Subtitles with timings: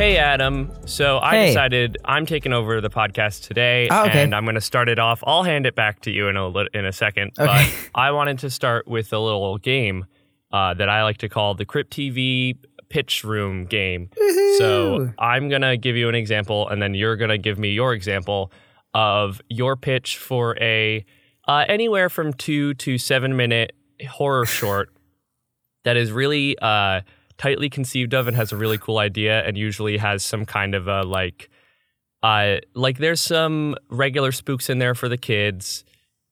[0.00, 0.72] Hey, Adam.
[0.86, 1.46] So I Hey.
[1.48, 4.22] decided I'm taking over the podcast today, Oh, okay.
[4.22, 5.22] and I'm going to start it off.
[5.26, 7.32] I'll hand it back to you in a in a second.
[7.38, 7.44] Okay.
[7.46, 10.06] But I wanted to start with a little game
[10.52, 12.56] uh, that I like to call the Crypt TV
[12.88, 14.08] Pitch Room game.
[14.56, 17.68] So I'm going to give you an example, and then you're going to give me
[17.68, 18.50] your example
[18.94, 21.04] of your pitch for a
[21.46, 23.72] uh, anywhere from two to seven minute
[24.08, 24.88] horror short
[25.84, 27.02] that is really uh,
[27.40, 30.86] tightly conceived of and has a really cool idea and usually has some kind of
[30.88, 31.48] a like
[32.22, 35.84] uh like there's some regular spooks in there for the kids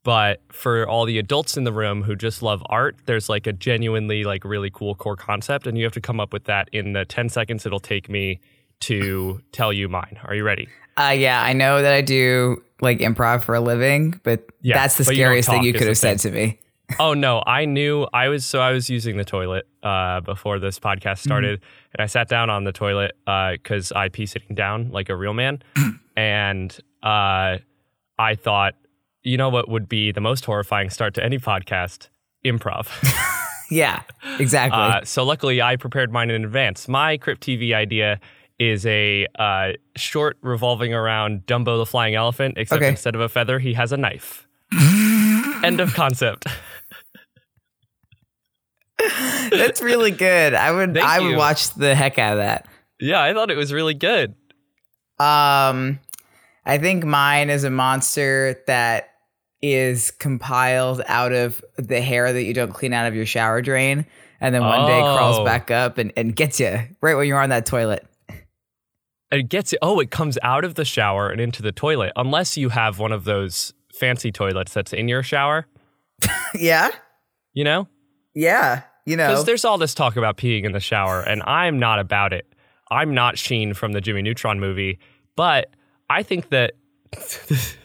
[0.04, 3.54] but for all the adults in the room who just love art there's like a
[3.54, 6.92] genuinely like really cool core concept and you have to come up with that in
[6.92, 8.38] the 10 seconds it'll take me
[8.80, 10.18] to tell you mine.
[10.24, 10.68] Are you ready?
[10.96, 14.96] Uh, yeah, I know that I do like improv for a living, but Yeah, that's
[14.96, 16.58] the but you scariest thing you could have said to me.
[16.98, 20.78] Oh no i knew i was so i was using the toilet uh, before this
[20.78, 21.60] podcast started
[21.94, 23.12] and i sat down on the toilet
[23.52, 25.62] because i pee sitting down like a real man.
[26.16, 27.58] And uh,
[28.18, 28.74] i thought
[29.22, 32.08] you know what would be the most horrifying start to any podcast?
[32.44, 32.88] Improv.
[33.70, 34.00] Yeah,
[34.38, 34.80] exactly.
[34.80, 36.88] uh, so luckily i prepared mine in advance.
[36.88, 38.18] My crypt tv idea
[38.58, 42.88] is a uh, short revolving around dumbo the flying elephant except Okay.
[42.88, 44.48] instead of a feather he has a knife.
[45.62, 46.46] End of concept
[49.50, 50.54] that's really good.
[50.54, 51.36] I would Thank I would you.
[51.36, 52.66] watch the heck out of that.
[53.00, 54.34] yeah i thought it was really good
[55.18, 55.98] Um,
[56.64, 59.10] I think mine is a monster that
[59.62, 64.06] is compiled out of the hair that you don't clean out of your shower drain,
[64.40, 65.44] and then one day crawls Oh.
[65.44, 68.06] back up and, and gets you right when you're on that toilet.
[69.32, 69.74] it gets.
[69.82, 73.10] Oh, it comes out of the shower and into the toilet, unless you have one
[73.12, 75.66] of those fancy toilets that's in your shower.
[76.54, 76.90] yeah,
[77.54, 77.88] You know,
[78.34, 78.82] yeah.
[79.08, 81.98] You know, because there's all this talk about peeing in the shower, and I'm not
[81.98, 82.46] about it.
[82.90, 84.98] I'm not Sheen from the Jimmy Neutron movie,
[85.34, 85.70] but
[86.10, 86.72] I think that.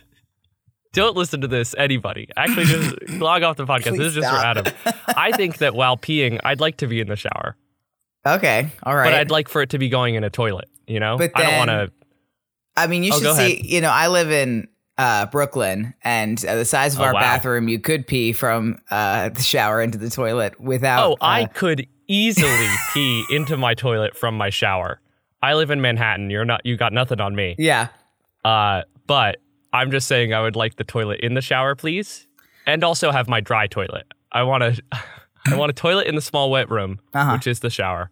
[0.94, 2.28] Don't listen to this, anybody.
[2.38, 3.98] Actually, just log off the podcast.
[3.98, 4.36] this is Please just for.
[4.36, 4.66] Adam.
[5.08, 7.56] I think that while peeing, I'd like to be in the shower,
[8.28, 9.06] okay, all right.
[9.06, 10.70] but I'd like for it to be going in a toilet.
[10.86, 11.92] You know, But I don't want to.
[12.76, 13.62] I mean, you Oh, should see.
[13.64, 14.68] You know, I live in
[14.98, 17.20] uh, Brooklyn, and uh, the size of Oh, our wow.
[17.20, 21.12] bathroom, you could pee from uh, the shower into the toilet without.
[21.12, 25.00] Oh, I uh, could easily pee into my toilet from my shower.
[25.42, 26.30] I live in Manhattan.
[26.30, 26.66] You're not.
[26.66, 27.56] You got nothing on me.
[27.58, 27.88] yeah.
[28.46, 29.38] Uh, but
[29.72, 32.28] I'm just saying I would like the toilet in the shower, please,
[32.66, 34.06] and also have my dry toilet.
[34.32, 34.82] I want to.
[35.46, 37.34] I want a toilet in the small wet room, Uh-huh.
[37.34, 38.10] which is the shower,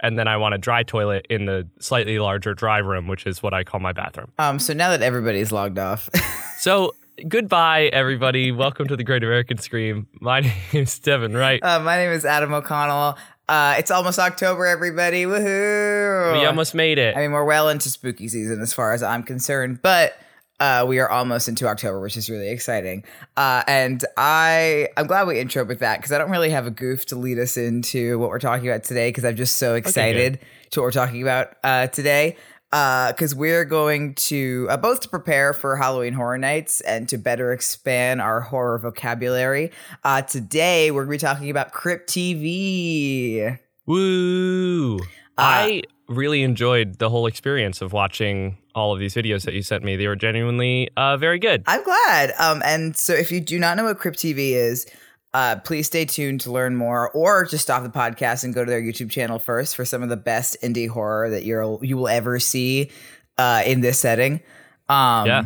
[0.00, 3.42] and then I want a dry toilet in the slightly larger dry room, which is
[3.42, 4.32] what I call my bathroom.
[4.38, 4.58] Um.
[4.58, 6.08] So now that everybody's logged off,
[6.58, 6.94] So
[7.28, 8.52] goodbye, everybody.
[8.52, 10.06] Welcome to the Great American Scream.
[10.20, 10.40] My
[10.72, 11.36] name's Devin.
[11.36, 11.62] Right.
[11.62, 13.16] uh, my name is Adam O'Connell.
[13.48, 15.24] Uh, it's almost October, everybody.
[15.24, 16.40] Woohoo!
[16.40, 17.14] we almost made it.
[17.14, 20.18] I mean, we're well into spooky season as far as I'm concerned, but
[20.60, 23.04] uh, we are almost into October, which is really exciting.
[23.36, 26.70] Uh, and I, I'm glad we intro with that because I don't really have a
[26.70, 30.38] goof to lead us into what we're talking about today because I'm just so excited
[30.70, 32.36] to what we're talking about uh, today.
[32.70, 37.52] Because we're going to uh, both to prepare for Halloween Horror Nights and to better
[37.52, 39.70] expand our horror vocabulary.
[40.02, 43.60] Uh, today, we're going to be talking about Crypt TV.
[43.86, 44.98] Woo!
[44.98, 45.06] Uh,
[45.38, 49.84] I really enjoyed the whole experience of watching all of these videos that you sent
[49.84, 49.96] me.
[49.96, 51.62] They were genuinely uh, very good.
[51.66, 52.32] I'm glad.
[52.38, 54.86] Um, and so if you do not know what Crypt TV is,
[55.32, 58.70] uh, please stay tuned to learn more, or just stop the podcast and go to
[58.70, 62.08] their YouTube channel first for some of the best indie horror that you'll you will
[62.08, 62.90] ever see
[63.36, 64.40] uh, in this setting.
[64.88, 65.44] Um, Yeah.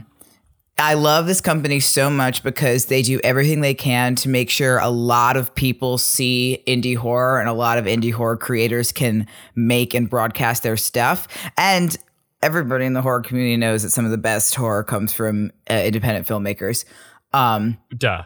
[0.81, 4.79] I love this company so much because they do everything they can to make sure
[4.79, 9.27] a lot of people see indie horror and a lot of indie horror creators can
[9.57, 11.27] make and broadcast their stuff.
[11.57, 11.97] And
[12.43, 15.75] everybody in the horror community knows that some of the best horror comes from uh,
[15.75, 16.85] independent filmmakers.
[17.33, 18.23] Um, Duh.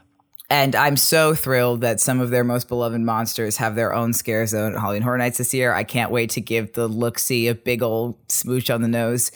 [0.50, 4.46] and I'm so thrilled that some of their most beloved monsters have their own scare
[4.46, 5.72] zone at Halloween Horror Nights this year.
[5.72, 9.32] I can't wait to give the look see a big old smooch on the nose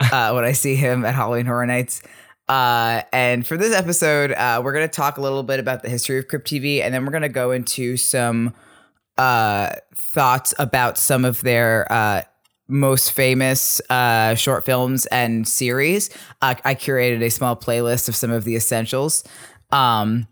[0.00, 2.02] uh, when I see him at Halloween Horror Nights.
[2.48, 5.88] Uh, and for this episode, uh, we're going to talk a little bit about the
[5.88, 8.54] history of Crypt TV, and then we're going to go into some
[9.18, 12.22] uh, thoughts about some of their uh,
[12.68, 16.10] most famous uh, short films and series.
[16.40, 19.24] I curated a small playlist of some of the essentials.
[19.70, 20.26] Um,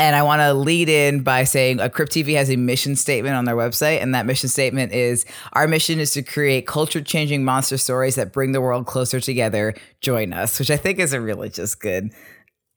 [0.00, 3.34] and I want to lead in by saying uh, Crypt TV has a mission statement
[3.36, 7.76] on their website, and that mission statement is: "Our mission is to create culture-changing monster
[7.76, 9.74] stories that bring the world closer together.
[10.00, 12.10] Join us," which I think is a really just good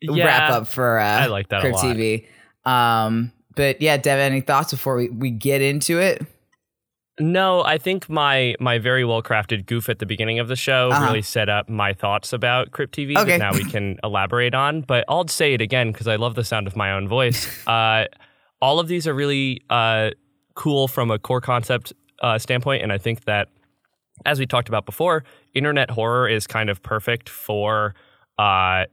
[0.02, 1.96] Yeah, wrap up for uh, I like that a Crypt lot.
[1.96, 2.28] TV.
[2.66, 6.22] Um, but yeah, Devin, any thoughts before we, we get into it?
[7.20, 10.90] No, I think my my very well crafted goof at the beginning of the show
[10.92, 11.06] Uh-huh.
[11.06, 13.32] really set up my thoughts about Crypt TV Okay.
[13.32, 14.82] that now we can elaborate on.
[14.82, 17.48] But I'll say it again because I love the sound of my own voice.
[17.68, 18.06] Uh,
[18.62, 20.10] all of these are really uh,
[20.56, 23.50] cool from a core concept uh, standpoint, and I think that
[24.26, 25.24] as we talked about before,
[25.54, 27.94] internet horror is kind of perfect for
[28.40, 28.86] uh,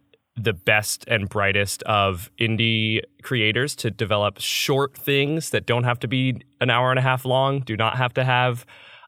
[0.42, 6.08] the best and brightest of indie creators to develop short things that don't have to
[6.08, 8.64] be an hour and a half long, do not have to have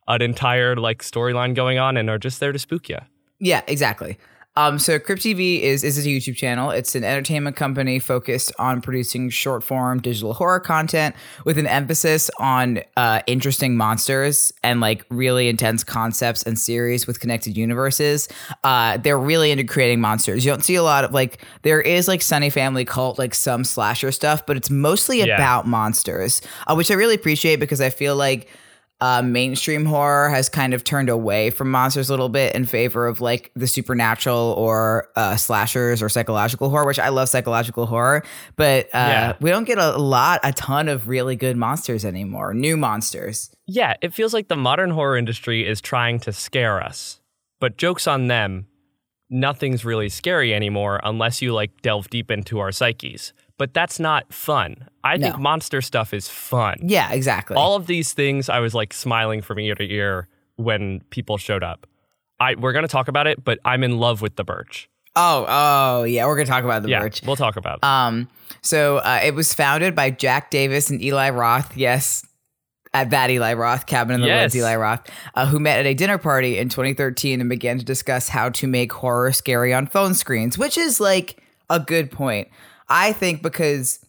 [0.08, 2.98] an entire like storyline going on, and are just there to spook you.
[3.38, 4.18] Yeah, exactly.
[4.54, 6.70] Um, so Crypt TV is is a YouTube channel.
[6.70, 11.14] It's an entertainment company focused on producing short form digital horror content
[11.46, 17.18] with an emphasis on uh, interesting monsters and like really intense concepts and series with
[17.18, 18.28] connected universes.
[18.62, 20.44] Uh, they're really into creating monsters.
[20.44, 23.64] You don't see a lot of like there is like Sunny Family Cult, like some
[23.64, 25.34] slasher stuff, but it's mostly Yeah.
[25.36, 28.48] about monsters, uh, which I really appreciate because I feel like
[29.02, 33.08] uh, mainstream horror has kind of turned away from monsters a little bit in favor
[33.08, 38.22] of like the supernatural or uh, slashers or psychological horror, which I love psychological horror,
[38.56, 39.36] but uh, Yeah.
[39.40, 43.50] we don't get a lot, a ton of really good monsters anymore, new monsters.
[43.66, 47.18] Yeah, it feels like the modern horror industry is trying to scare us.
[47.60, 48.66] But jokes on them,
[49.30, 53.32] nothing's really scary anymore unless you like delve deep into our psyches.
[53.62, 54.88] But that's not fun.
[55.04, 56.78] I think monster stuff is fun.
[56.82, 57.54] Yeah, exactly.
[57.56, 60.26] All of these things, I was like smiling from ear to ear
[60.56, 61.86] when people showed up.
[62.40, 64.88] I we're gonna talk about it, but I'm in love with the birch.
[65.14, 67.22] oh, oh, yeah, we're gonna talk about the yeah, birch.
[67.24, 67.78] we'll talk about.
[67.78, 67.84] it.
[67.84, 68.28] Um,
[68.62, 71.76] so uh, it was founded by Jack Davis and Eli Roth.
[71.76, 72.26] Yes,
[72.92, 74.46] at that Eli Roth, Cabin in the Yes.
[74.46, 77.84] Woods, Eli Roth, uh, who met at a dinner party in 2013 and began to
[77.84, 82.48] discuss how to make horror scary on phone screens, which is like a good point.
[82.92, 84.04] I think because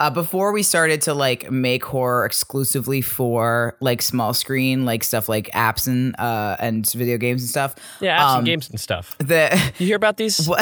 [0.00, 5.28] uh, before we started to like make horror exclusively for like small screen, like stuff
[5.28, 7.74] like apps and uh, and video games and stuff.
[8.00, 9.16] yeah, apps um, and games and stuff.
[9.18, 10.46] The You hear about these?
[10.48, 10.60] what?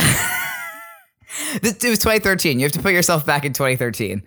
[1.62, 2.58] This- it was 2013.
[2.58, 4.22] You have to put yourself back in 2013.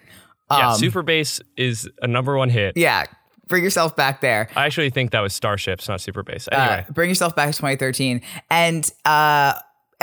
[0.52, 2.76] yeah, Um, Super Bass is a number one hit.
[2.76, 3.04] Yeah,
[3.48, 4.50] bring yourself back there.
[4.56, 6.48] I actually think that was Starships, not Super Bass.
[6.52, 8.22] Uh, Anyway, bring yourself back to 2013.
[8.50, 9.54] And uh,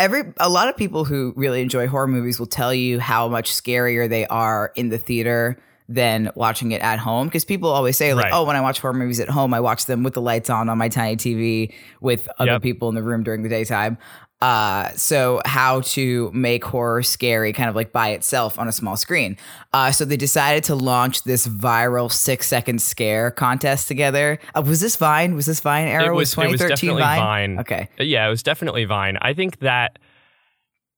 [0.03, 3.51] every a lot of people who really enjoy horror movies will tell you how much
[3.53, 5.57] scarier they are in the theater
[5.89, 8.33] than watching it at home because people always say like Right.
[8.33, 10.69] oh when i watch horror movies at home i watch them with the lights on
[10.69, 12.63] on my tiny tv with other Yep.
[12.63, 13.99] people in the room during the daytime
[14.43, 18.97] uh, so how to make horror scary kind of like by itself on a small
[18.97, 19.37] screen
[19.73, 24.81] uh, so they decided to launch this viral six second scare contest together uh, was
[24.81, 27.19] this vine was this vine era it was, it was 2013 definitely vine?
[27.19, 27.59] Vine.
[27.59, 29.19] okay Yeah, it was definitely Vine.
[29.21, 29.99] I think that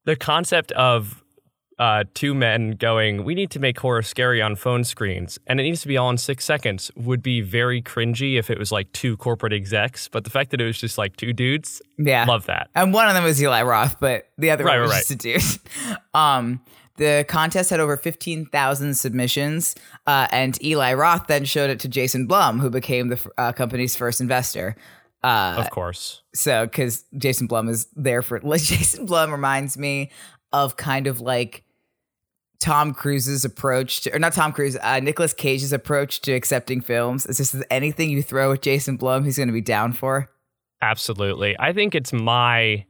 [0.04, 1.23] the concept of
[1.78, 5.64] uh, two men going, we need to make horror scary on phone screens, and it
[5.64, 8.90] needs to be all in six seconds would be very cringy if it was like
[8.92, 10.08] two corporate execs.
[10.08, 12.70] But the fact that it was just like two dudes, yeah love that.
[12.74, 15.10] And one of them was Eli Roth, but the other Right, one was right, just
[15.10, 15.98] a dude.
[16.14, 16.60] um,
[16.96, 19.74] the contest had over 15,000 submissions,
[20.06, 23.96] uh, and Eli Roth then showed it to Jason Blum, who became the uh, company's
[23.96, 24.76] first investor.
[25.24, 26.22] Uh, Of course.
[26.34, 30.12] so, because Jason Blum is there for, like, Jason Blum reminds me
[30.52, 31.63] of kind of like
[32.64, 37.26] Tom Cruise's approach to, or not Tom Cruise, uh, Nicolas Cage's approach to accepting films.
[37.26, 40.30] It's just anything you throw at Jason Blum, he's going to be down for.
[40.80, 41.54] Absolutely.
[41.58, 42.86] I think it's my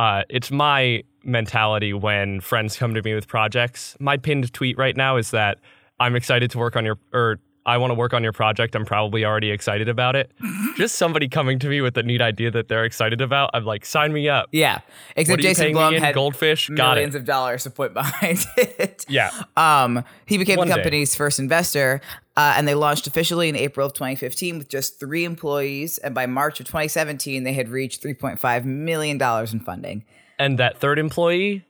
[0.00, 3.96] uh it's my mentality when friends come to me with projects.
[4.00, 5.58] My pinned tweet right now is that
[6.00, 7.38] I'm excited to work on your or
[7.70, 8.74] I want to work on your project.
[8.74, 10.32] I'm probably already excited about it.
[10.76, 13.50] Just somebody coming to me with a neat idea that they're excited about.
[13.54, 14.48] I'm like, sign me up.
[14.50, 14.80] Yeah.
[15.14, 16.68] Except Jason Blum had Goldfish?
[16.68, 19.06] Got millions of dollars to put behind it.
[19.08, 19.30] Yeah.
[19.56, 20.80] Um, he became One the day.
[20.82, 22.00] company's first investor,
[22.36, 25.98] uh, and they launched officially in April of 2015 with just three employees.
[25.98, 30.04] And by March of 2017, they had reached 3.5 million dollars in funding.
[30.40, 31.64] And that third employee,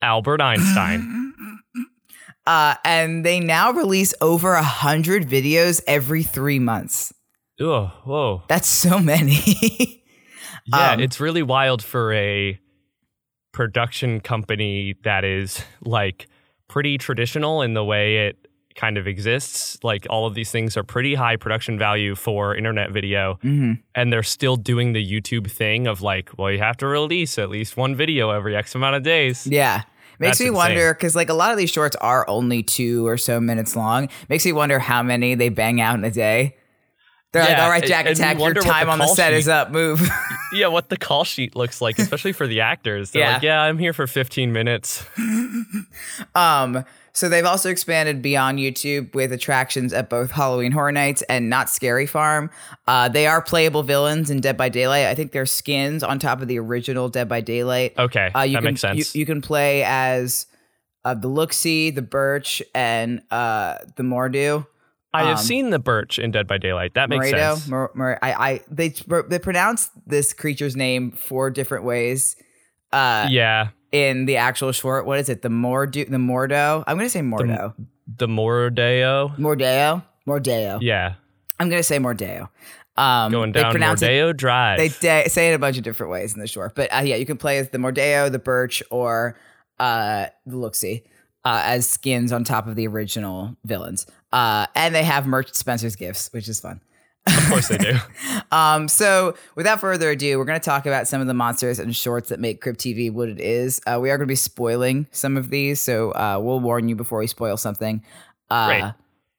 [0.00, 1.32] Albert Einstein.
[2.50, 7.12] Uh, and they now release over a hundred videos every three months.
[7.60, 8.42] oh, whoa.
[8.48, 9.36] That's so many.
[10.66, 12.58] Yeah, Um, it's really wild for a
[13.52, 16.28] production company that is like
[16.68, 18.36] pretty traditional in the way it
[18.76, 19.78] kind of exists.
[19.82, 23.72] Like all of these things are pretty high production value for internet video, Mm-hmm.
[23.94, 27.48] and they're still doing the YouTube thing of like, well, you have to release at
[27.50, 29.46] least one video every X amount of days.
[29.46, 29.82] Yeah.
[30.20, 30.56] Makes That's me insane.
[30.56, 34.08] wonder because like a lot of these shorts are only two or so minutes long.
[34.28, 36.56] Makes me wonder how many they bang out in a day.
[37.32, 39.48] They're like, all right, Jack and Attack, your time the on the set sheet- is
[39.48, 39.70] up.
[39.72, 40.00] Move.
[40.52, 43.12] Yeah, what the call sheet looks like, especially for the actors.
[43.12, 43.32] They're Yeah.
[43.34, 45.04] like, yeah, I'm here for 15 minutes.
[46.34, 51.50] Um, so they've also expanded beyond YouTube with attractions at both Halloween Horror Nights and
[51.50, 52.50] Knott's Scary Farm.
[52.86, 55.06] Uh, they are playable villains in Dead by Daylight.
[55.06, 57.94] I think they're skins on top of the original Dead by Daylight.
[57.98, 59.14] Okay, Uh, you that can, makes sense.
[59.14, 60.46] You, you can play as
[61.04, 64.66] uh, the Looksee, the Birch, and uh, the Mordu.
[65.12, 66.94] I have um, seen the Birch in Dead by Daylight.
[66.94, 67.54] That makes Morado.
[67.54, 67.68] sense.
[67.68, 68.94] Mor- Mor- I, I, they
[69.28, 72.36] they pronounce this creature's name four different ways.
[72.92, 75.42] Uh, yeah, in the actual short, what is it?
[75.42, 76.84] The Mordu, the Mordo.
[76.86, 77.74] I'm gonna say Mordo.
[78.16, 79.36] the Mordeo.
[79.36, 80.02] Mordeo.
[80.26, 80.78] Mordeo.
[80.80, 81.14] Yeah,
[81.58, 82.48] I'm gonna say Mordeo.
[82.96, 84.78] Um, going they down pronounce it- Mordeo Drive.
[84.78, 87.16] They da- say it a bunch of different ways in the short, but uh, yeah,
[87.16, 89.36] you can play as the Mordeo, the Birch, or
[89.78, 91.02] uh, the Looksee
[91.44, 94.06] uh, as skins on top of the original villains.
[94.32, 96.80] Uh, and they have merch Spencer's gifts, which is fun.
[97.26, 97.96] Of course they do.
[98.52, 101.94] Um, so without further ado, we're going to talk about some of the monsters and
[101.94, 103.80] shorts that make Crypt TV what it is.
[103.86, 106.96] Uh, we are going to be spoiling some of these, so uh, we'll warn you
[106.96, 108.02] before we spoil something.
[108.48, 108.94] Uh, Great.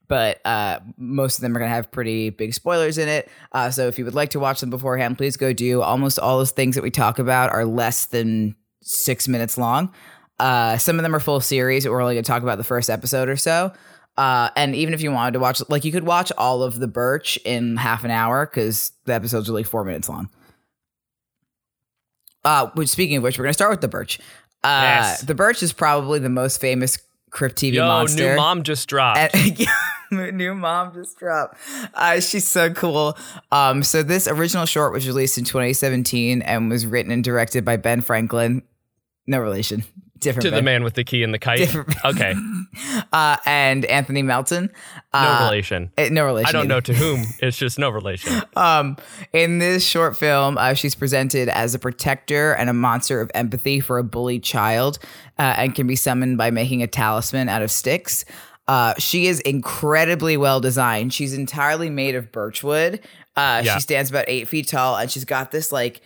[0.07, 3.29] But uh, most of them are going to have pretty big spoilers in it.
[3.51, 5.81] Uh, so if you would like to watch them beforehand, please go do.
[5.81, 9.93] Almost all those things that we talk about are less than six minutes long.
[10.39, 11.87] Uh, some of them are full series.
[11.87, 13.73] We're only going to talk about the first episode or so.
[14.21, 16.87] Uh, and even if you wanted to watch, like you could watch all of the
[16.87, 20.29] Birch in half an hour because the episodes are like four minutes long.
[22.43, 24.19] Uh, which speaking of which, we're gonna start with the Birch.
[24.63, 25.21] Uh, Yes.
[25.21, 26.99] the Birch is probably the most famous
[27.31, 28.31] Crypt TV Yo, monster.
[28.31, 29.35] new mom just dropped.
[29.35, 29.67] And,
[30.37, 31.57] new mom just dropped.
[31.95, 33.17] Uh, she's so cool.
[33.51, 37.77] Um, so this original short was released in 2017 and was written and directed by
[37.77, 38.61] Ben Franklin.
[39.25, 39.83] No relation.
[40.21, 40.43] Different.
[40.43, 41.59] to the man with the key and the kite.
[41.59, 42.33] Different- Okay,
[43.13, 44.71] Uh, and Anthony Melton.
[45.13, 45.91] no Uh, relation.
[45.97, 46.47] eh, no relation.
[46.49, 46.67] I don't either.
[46.69, 47.25] know to whom.
[47.39, 48.41] It's just no relation.
[48.55, 48.97] Um,
[49.33, 53.79] in this short film, uh, she's presented as a protector and a monster of empathy
[53.79, 54.99] for a bullied child,
[55.37, 58.23] uh, and can be summoned by making a talisman out of sticks.
[58.67, 61.13] Uh, she is incredibly well designed.
[61.13, 62.99] She's entirely made of birchwood.
[63.35, 63.73] Uh, Yeah.
[63.75, 66.01] She stands about eight feet tall, and she's got this like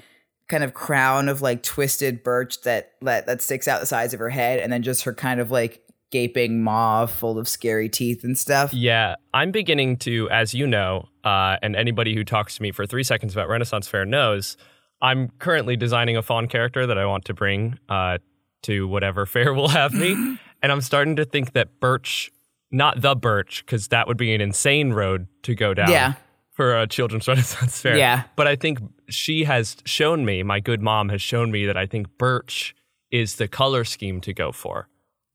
[0.47, 4.19] kind of crown of like twisted birch that that, that sticks out the sides of
[4.19, 8.23] her head, and then just her kind of like gaping maw full of scary teeth
[8.23, 8.73] and stuff.
[8.73, 12.85] Yeah, I'm beginning to, as you know, uh, and anybody who talks to me for
[12.85, 14.55] three seconds about Renaissance Fair knows,
[15.01, 18.19] I'm currently designing a fawn character that I want to bring uh,
[18.63, 20.37] to whatever fair will have me.
[20.61, 22.31] and I'm starting to think that Birch,
[22.71, 25.89] not the Birch, because that would be an insane road to go down.
[25.89, 26.13] Yeah.
[26.55, 27.97] For a children's Renaissance fair.
[27.97, 28.23] Yeah.
[28.35, 31.85] But I think she has shown me, my good mom has shown me that I
[31.85, 32.75] think birch
[33.11, 34.87] is the color scheme to go for.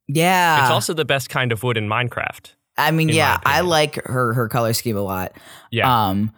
[0.07, 2.53] Yeah, It's also the best kind of wood in Minecraft.
[2.77, 5.33] I mean, yeah, I like her her color scheme a lot.
[5.71, 6.07] Yeah.
[6.07, 6.33] Um,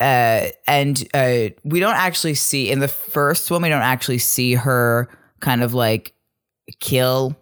[0.00, 3.62] uh, and uh, we don't actually see in the first one.
[3.62, 5.08] We don't actually see her
[5.40, 6.14] kind of like
[6.80, 7.36] kill,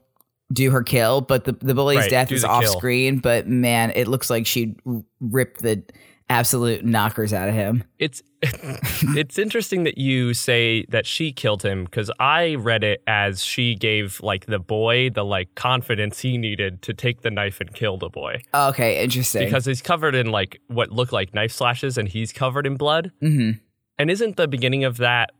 [0.52, 2.72] do her kill, but the the bully's Right, death is off kill.
[2.78, 3.18] screen.
[3.18, 5.82] But man, it looks like she'd r- rip the
[6.28, 7.82] absolute knockers out of him.
[7.98, 13.42] It's it's interesting that you say that she killed him because I read it as
[13.44, 17.72] she gave like the boy the like confidence he needed to take the knife and
[17.74, 19.44] kill the boy Okay, interesting.
[19.44, 23.12] because he's covered in like what look like knife slashes and he's covered in blood.
[23.20, 23.52] hmm
[23.98, 25.30] And isn't the beginning of that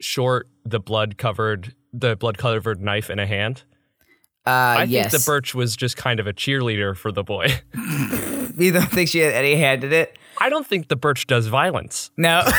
[0.00, 3.64] short the blood covered the blood covered knife in a hand?
[4.46, 5.10] Uh, I yes.
[5.10, 7.48] think the birch was just kind of a cheerleader for the boy.
[7.74, 10.16] you don't think she had any hand in it?
[10.40, 12.10] I don't think the birch does violence.
[12.16, 12.42] No.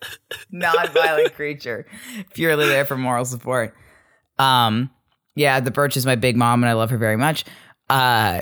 [0.50, 1.86] Non-violent creature.
[2.34, 3.74] Purely there for moral support.
[4.38, 4.90] Um
[5.36, 7.44] yeah, the Birch is my big mom and I love her very much.
[7.88, 8.40] Uh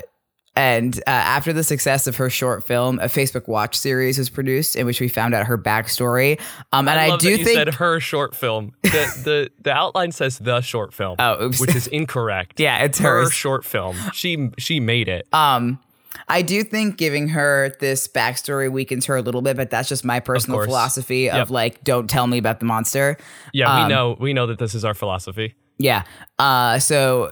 [0.58, 4.74] and uh, after the success of her short film, a Facebook Watch series was produced
[4.74, 6.40] in which we found out her backstory.
[6.72, 8.72] Um, and I, love do think, said her short film.
[8.82, 8.90] The,
[9.24, 11.14] the the outline says the short film.
[11.28, 11.60] Oh, oops.
[11.60, 12.58] which is incorrect.
[12.60, 13.32] yeah, it's her hers.
[13.32, 13.96] short film.
[14.12, 15.26] She she made it.
[15.32, 15.78] Um,
[16.26, 20.04] I do think giving her this backstory weakens her a little bit, but that's just
[20.04, 20.66] my personal course.
[20.66, 21.50] philosophy of Yep.
[21.50, 23.16] like, don't tell me about the monster.
[23.52, 25.54] Yeah, um, we know we know that this is our philosophy.
[25.78, 26.02] Yeah.
[26.38, 27.30] Uh, so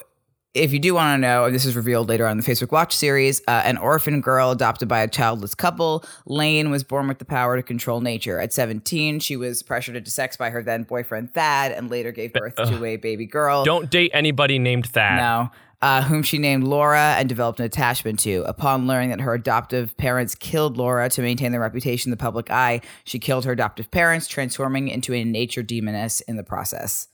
[0.57, 2.73] if you do want to know, and this is revealed later on in the Facebook
[2.73, 7.19] Watch series, uh, an orphan girl adopted by a childless couple, Lane was born with
[7.19, 8.41] the power to control nature.
[8.41, 12.33] At 17, she was pressured into sex by her then boyfriend Thad and later gave
[12.33, 13.65] birth to a baby girl.
[13.65, 15.19] Don't date anybody named Thad.
[15.19, 15.51] No.
[15.83, 18.43] Uh, whom she named Laura and developed an attachment to.
[18.49, 22.51] Upon learning that her adoptive parents killed Laura to maintain their reputation in the public
[22.51, 27.09] eye, she killed her adoptive parents, transforming into a nature demoness in the process.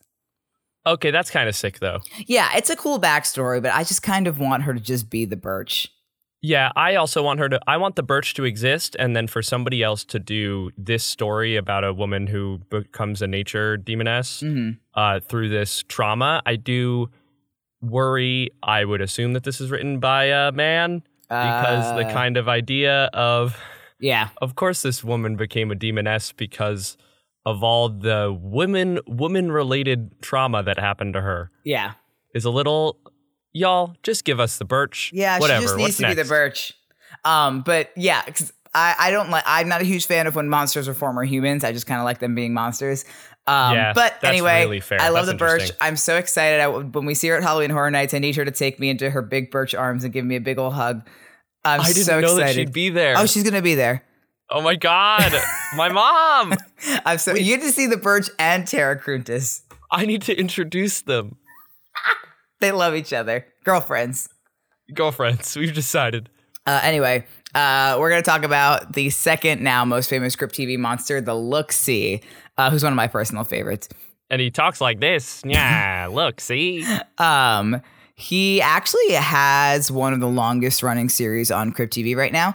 [0.86, 2.00] Okay, that's kind of sick though.
[2.26, 5.24] Yeah, it's a cool backstory, but I just kind of want her to just be
[5.24, 5.88] the Birch.
[6.44, 7.60] Yeah, I also want her to.
[7.68, 11.54] I want the Birch to exist, and then for somebody else to do this story
[11.54, 14.78] about a woman who becomes a nature demoness Mhm.
[14.94, 16.42] uh, through this trauma.
[16.44, 17.10] I do
[17.80, 18.50] worry.
[18.62, 22.48] I would assume that this is written by a man because the Uh, kind of
[22.48, 23.56] idea of,
[24.00, 24.28] Yeah.
[24.40, 26.96] of course, this woman became a demoness because
[27.44, 31.92] of all the women woman related trauma that happened to her Yeah.
[32.34, 32.98] is a little.
[33.54, 35.10] Y'all, just give us the Birch.
[35.12, 35.60] Yeah, whatever.
[35.60, 36.24] she just needs What's to be the?
[36.24, 36.72] Birch.
[37.24, 40.48] Um, but yeah, 'cause I, I don't like I'm not a huge fan of when
[40.48, 41.62] monsters are former humans.
[41.62, 43.04] I just kind of like them being monsters.
[43.46, 44.82] Um, Yeah, but anyway, really.
[44.92, 45.70] I love That's the Birch.
[45.80, 46.60] I'm so excited.
[46.60, 48.88] I, when we see her at Halloween Horror Nights, I need her to take me
[48.88, 51.06] into her big Birch arms and give me a big old hug.
[51.64, 52.46] I'm I didn't so know excited.
[52.48, 53.14] that she'd be there.
[53.18, 54.02] oh, she's gonna be there.
[54.54, 55.32] Oh my god,
[55.76, 56.52] my mom!
[57.06, 59.62] I'm so you get to see the Birch and Tara Kruntis.
[59.90, 61.36] I need to introduce them.
[62.60, 64.28] They love each other, girlfriends.
[64.94, 66.28] Girlfriends, we've decided.
[66.64, 70.78] Uh, anyway, uh, we're going to talk about the second now most famous Crypt TV
[70.78, 72.20] monster, the Look See,
[72.56, 73.88] uh, who's one of my personal favorites.
[74.30, 75.42] And he talks like this.
[75.44, 76.86] Yeah, look, see?
[77.18, 77.82] Um,
[78.14, 82.54] he actually has one of the longest running series on Crypt TV right now.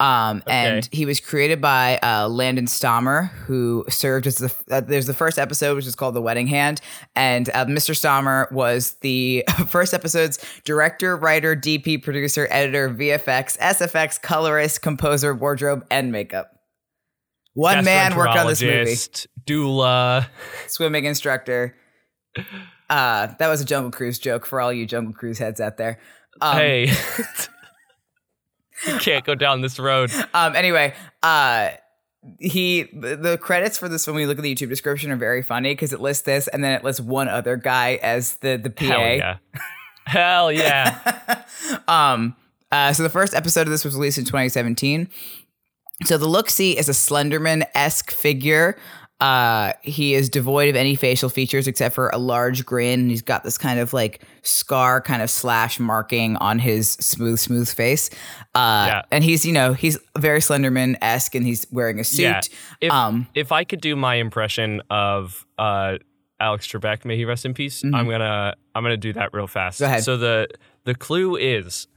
[0.00, 5.06] Um, and he was created by uh, Landon Stommer, who served as the uh, there's
[5.06, 6.80] the first episode, which is called The Wedding Hand,
[7.16, 7.96] and uh, Mr.
[7.96, 15.84] Stommer was the first episode's director, writer, DP, producer, editor, VFX, SFX, colorist, composer, wardrobe,
[15.90, 16.52] and makeup.
[17.54, 18.94] One man worked on this movie.
[19.44, 20.26] Doula.
[20.68, 21.74] Swimming instructor.
[22.88, 25.98] Uh, that was a Jungle Cruise joke for all you Jungle Cruise heads out there.
[26.40, 26.92] Um, hey.
[28.86, 30.10] you can't go down this road.
[30.34, 30.54] Um.
[30.56, 31.70] Anyway, uh,
[32.38, 35.72] he the credits for this when we look at the YouTube description are very funny
[35.72, 38.84] because it lists this and then it lists one other guy as the the PA.
[38.84, 39.36] Hell yeah.
[40.04, 41.42] Hell yeah.
[41.88, 42.36] um.
[42.70, 42.92] Uh.
[42.92, 45.08] So the first episode of this was released in 2017.
[46.04, 48.76] So the look see is a Slenderman esque figure.
[49.20, 53.08] Uh, he is devoid of any facial features except for a large grin.
[53.08, 57.68] He's got this kind of like scar, kind of slash marking on his smooth, smooth
[57.68, 58.10] face.
[58.54, 59.02] Uh, Yeah.
[59.10, 62.22] and he's you know he's very Slenderman esque, and he's wearing a suit.
[62.22, 62.40] Yeah.
[62.80, 65.98] If, um, if I could do my impression of uh,
[66.38, 69.78] Alex Trebek, may he rest in peace, I'm gonna I'm gonna do that real fast.
[69.80, 69.84] Mm-hmm.
[69.84, 70.04] Go ahead.
[70.04, 70.48] So the
[70.84, 71.88] the clue is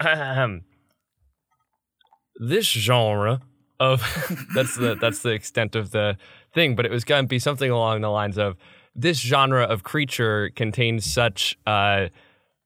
[2.40, 3.42] this genre
[3.80, 4.02] of
[4.56, 6.18] that's the that's the extent of the
[6.54, 8.58] thing, but it was gonna be something along the lines of
[8.96, 12.08] this genre of creature contains such uh,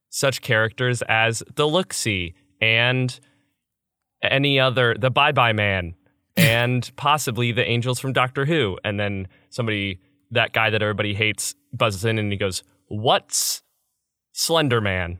[0.10, 3.19] such characters as the Looksee and
[4.21, 5.93] any other the Bye Bye Man
[6.38, 8.78] and possibly the angels from Doctor Who.
[8.84, 10.00] And then somebody,
[10.32, 13.63] that guy that everybody hates, buzzes in and he goes, "What's
[14.34, 15.19] Slender Man?"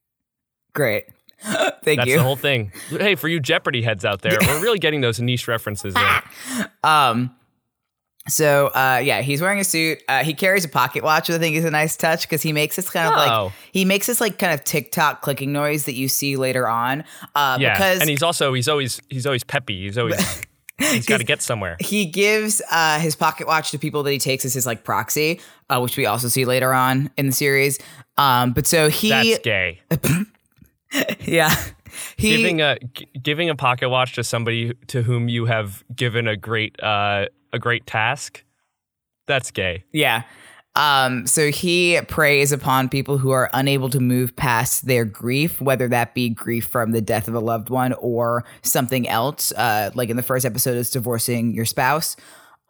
[0.72, 1.06] great.
[1.42, 1.96] Thank you.
[1.96, 2.16] That's you.
[2.18, 2.70] the whole thing.
[2.90, 5.94] Hey, for you Jeopardy heads out there, we're really getting those niche references.
[5.96, 6.66] In.
[6.84, 7.34] Um,
[8.30, 10.02] so uh, yeah, he's wearing a suit.
[10.08, 12.52] Uh, he carries a pocket watch, which I think is a nice touch because he
[12.52, 13.44] makes this kind of Oh.
[13.46, 17.04] like he makes this like kind of TikTok clicking noise that you see later on.
[17.34, 19.82] Uh, Yeah, because and he's also he's always he's always peppy.
[19.82, 20.42] He's always
[20.78, 21.76] he's got to get somewhere.
[21.80, 25.40] he gives uh, his pocket watch to people that he takes as his like proxy,
[25.68, 27.78] uh, which we also see later on in the series.
[28.16, 29.80] Um, but so he, That's gay.
[31.20, 31.54] yeah,
[32.16, 36.26] he giving a g- giving a pocket watch to somebody to whom you have given
[36.28, 38.44] a great uh, a great task.
[39.26, 39.84] That's gay.
[39.92, 40.24] Yeah.
[40.76, 45.88] Um, so he preys upon people who are unable to move past their grief, whether
[45.88, 49.52] that be grief from the death of a loved one or something else.
[49.52, 52.16] Uh, like in the first episode, it's divorcing your spouse.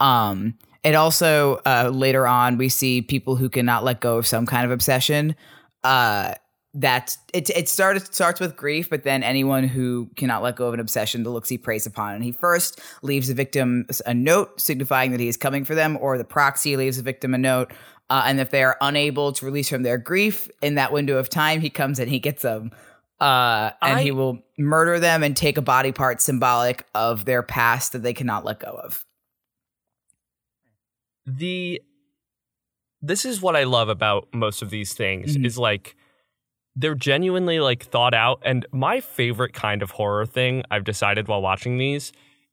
[0.00, 4.46] Um, it also uh, later on we see people who cannot let go of some
[4.46, 5.36] kind of obsession.
[5.84, 6.34] Uh,
[6.74, 10.74] that it it started starts with grief, but then anyone who cannot let go of
[10.74, 15.10] an obsession, the Looksee preys upon, and he first leaves the victim a note signifying
[15.10, 17.72] that he is coming for them, or the proxy leaves the victim a note,
[18.08, 21.28] uh, and if they are unable to release from their grief in that window of
[21.28, 22.70] time, he comes and he gets them,
[23.20, 27.42] uh, and I- he will murder them and take a body part symbolic of their
[27.42, 29.04] past that they cannot let go of.
[31.26, 31.80] the
[33.02, 35.44] this is what I love about most of these things Mhm.
[35.46, 35.94] is like
[36.76, 38.40] they're genuinely like thought out.
[38.44, 42.12] And my favorite kind of horror thing I've decided while watching these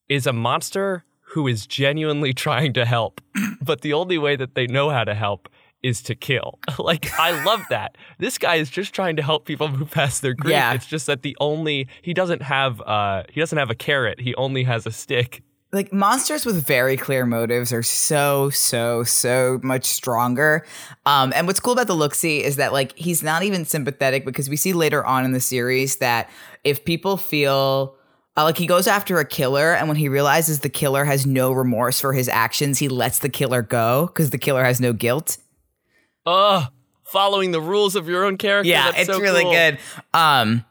[0.10, 3.22] is a monster who is genuinely trying to help,
[3.62, 5.50] but the only way that they know how to help
[5.84, 6.60] is to kill.
[6.80, 7.98] like I love that.
[8.20, 10.52] This guy is just trying to help people move past their grief.
[10.52, 10.74] Yeah.
[10.74, 14.20] It's just that the only he doesn't have uh he doesn't have a carrot.
[14.20, 15.44] He only has a stick.
[15.74, 20.66] Like monsters with very clear motives are so so so much stronger
[21.06, 24.24] um and what's cool about the look see is that like he's not even sympathetic
[24.26, 26.30] because we see later on in the series that
[26.64, 27.96] if people feel
[28.38, 31.52] uh, like he goes after a killer and when he realizes the killer has no
[31.52, 35.38] remorse for his actions he lets the killer go because the killer has no guilt
[36.26, 36.72] Ugh.
[37.06, 38.70] Following the rules of your own character.
[38.70, 39.52] yeah That's it's so really cool.
[39.54, 39.80] good
[40.14, 40.66] um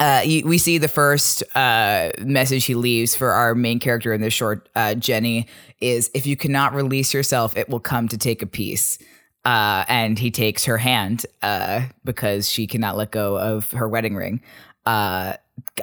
[0.00, 4.20] uh, you, we see the first uh, message he leaves for our main character in
[4.20, 5.46] this short, uh, Jenny,
[5.80, 8.98] is if you cannot release yourself, it will come to take a piece.
[9.44, 14.14] Uh, and he takes her hand uh, because she cannot let go of her wedding
[14.14, 14.42] ring.
[14.84, 15.34] Uh,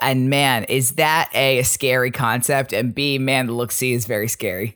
[0.01, 2.73] and man, is that a, scary concept?
[2.73, 4.75] And B, man, the look see is very scary.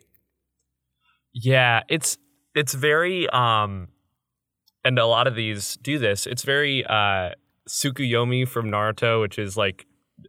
[1.34, 2.18] Yeah, it's
[2.56, 3.90] it's very um
[4.84, 6.26] and a lot of these do this.
[6.26, 7.32] It's very uh
[7.70, 9.86] Tsukuyomi from Naruto, which is like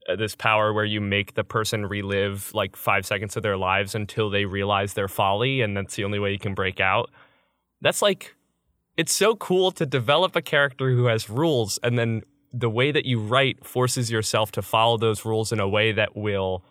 [0.09, 3.95] uh, this power where you make the person relive like 5 seconds of their lives
[3.95, 7.11] until they realize their folly and that's the only way you can break out.
[7.81, 8.35] That's like
[8.97, 12.23] it's so cool to develop a character who has rules and then
[12.53, 16.17] the way that you write forces yourself to follow those rules in a way that
[16.17, 16.63] will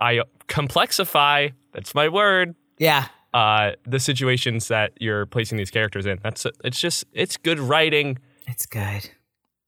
[0.00, 3.06] I complexify, that's my word, Yeah.
[3.34, 6.18] uh, the situations that you're placing these characters in.
[6.22, 8.18] That's it's just it's good writing.
[8.48, 9.08] It's good.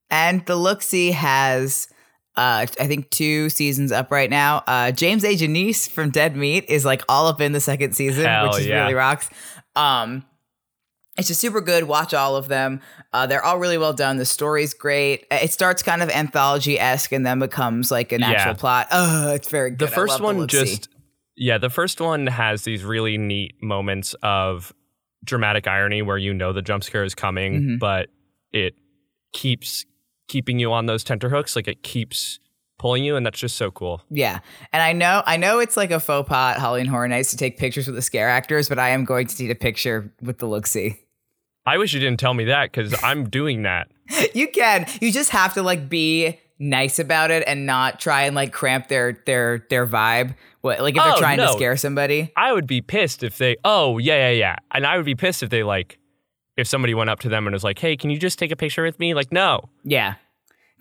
[0.09, 1.87] And the look see has
[2.35, 4.63] uh I think two seasons up right now.
[4.67, 5.35] Uh James A.
[5.35, 8.67] Janisse from Dead Meat is like all up in the second season, Hell which is
[8.67, 8.81] yeah.
[8.81, 9.29] really rocks.
[9.75, 10.25] Um
[11.17, 11.83] it's just super good.
[11.83, 12.79] Watch all of them.
[13.11, 14.15] Uh, they're all really well done.
[14.15, 15.25] The story's great.
[15.29, 18.31] Uh, It starts kind of anthology esque and then becomes like an Yeah.
[18.31, 18.87] actual plot.
[18.91, 19.79] Oh, it's very good.
[19.79, 20.57] The first one look-see.
[20.63, 20.87] just
[21.35, 24.73] yeah, the first one has these really neat moments of
[25.23, 27.79] dramatic irony where you know the jump scare is coming, Mhm.
[27.79, 28.09] but
[28.53, 28.75] it
[29.33, 29.85] keeps
[30.27, 31.55] keeping you on those tenterhooks.
[31.55, 32.39] Like it keeps
[32.79, 34.01] pulling you, and that's just so cool.
[34.09, 34.39] Yeah.
[34.73, 37.57] And I know I know it's like a faux pas Halloween Horror Nights to take
[37.57, 40.45] pictures with the scare actors, but I am going to need a picture with the
[40.47, 40.97] look see.
[41.65, 43.87] I wish you didn't tell me that because I'm doing that.
[44.33, 44.87] you can.
[44.99, 48.87] You just have to like be nice about it and not try and like cramp
[48.87, 50.35] their their their vibe.
[50.61, 52.31] What like if they're Oh, trying to scare somebody.
[52.35, 53.57] I would be pissed if they.
[53.63, 54.55] Oh yeah, yeah, yeah.
[54.71, 55.99] And I would be pissed if they like.
[56.61, 58.55] If somebody went up to them and was like, "Hey, can you just take a
[58.55, 59.69] picture with me?" Like, no.
[59.83, 60.13] Yeah.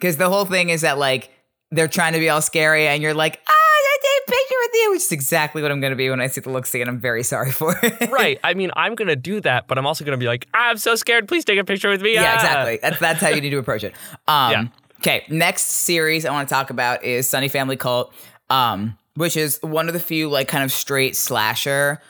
[0.00, 1.30] Cuz the whole thing is that like
[1.72, 4.70] they're trying to be all scary and you're like, "Ah, I take a picture with
[4.74, 6.80] you," which is exactly what I'm going to be when I see the look see
[6.80, 8.10] and I'm very sorry for it.
[8.10, 8.38] right.
[8.44, 11.28] I mean, I'm gonna do that, but I'm also gonna be like, I'm so scared.
[11.28, 12.14] Please take a picture with me.
[12.14, 12.78] yeah, Ah." exactly.
[12.82, 13.94] That's that's how you need to approach it.
[14.28, 14.64] Um Yeah.
[15.00, 18.12] okay, next series I want to talk about is Sunny Family Cult.
[18.48, 22.00] Um which is one of the few like kind of straight slasher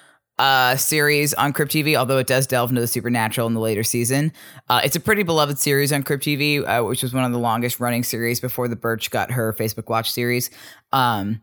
[0.40, 3.82] uh series on Crypt TV, although it does delve into the supernatural in the later
[3.82, 4.32] season.
[4.68, 7.38] Uh, it's a pretty beloved series on Crypt TV, uh, which was one of the
[7.38, 10.50] longest running series before the Birch got her Facebook Watch series.
[10.92, 11.42] Um,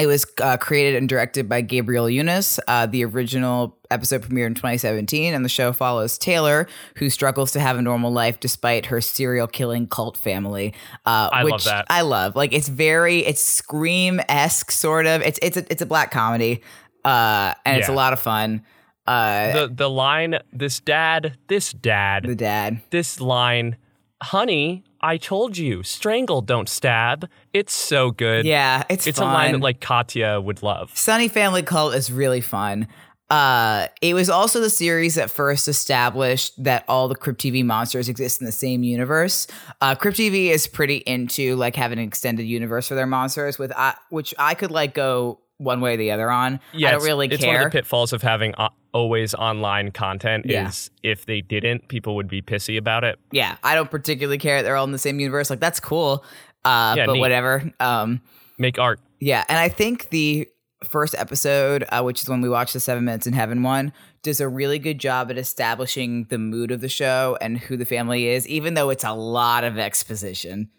[0.00, 2.58] it was uh, created and directed by Gabriel Yunus.
[2.66, 6.66] Uh, the original episode premiered in 2017, and the show follows Taylor,
[6.96, 10.72] who struggles to have a normal life despite her serial killing cult family.
[11.04, 11.86] Uh, I which love that.
[11.90, 12.34] I love.
[12.34, 15.20] Like it's very, it's scream esque sort of.
[15.20, 16.62] It's it's a it's a black comedy,
[17.04, 18.62] uh, and it's a lot of fun.
[19.06, 22.80] Uh, The the line, this dad, this dad, the dad.
[22.90, 23.76] this line,
[24.22, 27.28] honey, I told you, strangle, don't stab.
[27.52, 28.44] It's so good.
[28.44, 29.28] Yeah, it's It's fun.
[29.28, 30.90] a line that like Katya would love.
[30.96, 32.86] Sunny Family Cult is really fun.
[33.30, 38.08] Uh, it was also the series that first established that all the Crypt TV monsters
[38.08, 39.46] exist in the same universe.
[39.80, 43.72] Uh, Crypt TV is pretty into like having an extended universe for their monsters, with
[43.76, 46.58] uh, which I could like go one way or the other on.
[46.72, 47.54] Yeah, I don't it's- really it's care.
[47.54, 50.68] one of the pitfalls of having o- always online content Yeah.
[50.68, 53.18] is if they didn't, people would be pissy about it.
[53.30, 55.50] yeah, I don't particularly care they're all in the same universe.
[55.50, 56.24] Like that's cool.
[56.64, 57.20] Uh, Yeah, but neat.
[57.20, 57.70] whatever.
[57.78, 58.20] Um,
[58.58, 59.00] Make art.
[59.20, 60.48] Yeah, and I think the
[60.88, 63.92] first episode, uh, which is when we watched the Seven Minutes in Heaven one,
[64.22, 67.84] does a really good job at establishing the mood of the show and who the
[67.84, 70.70] family is, even though it's a lot of exposition.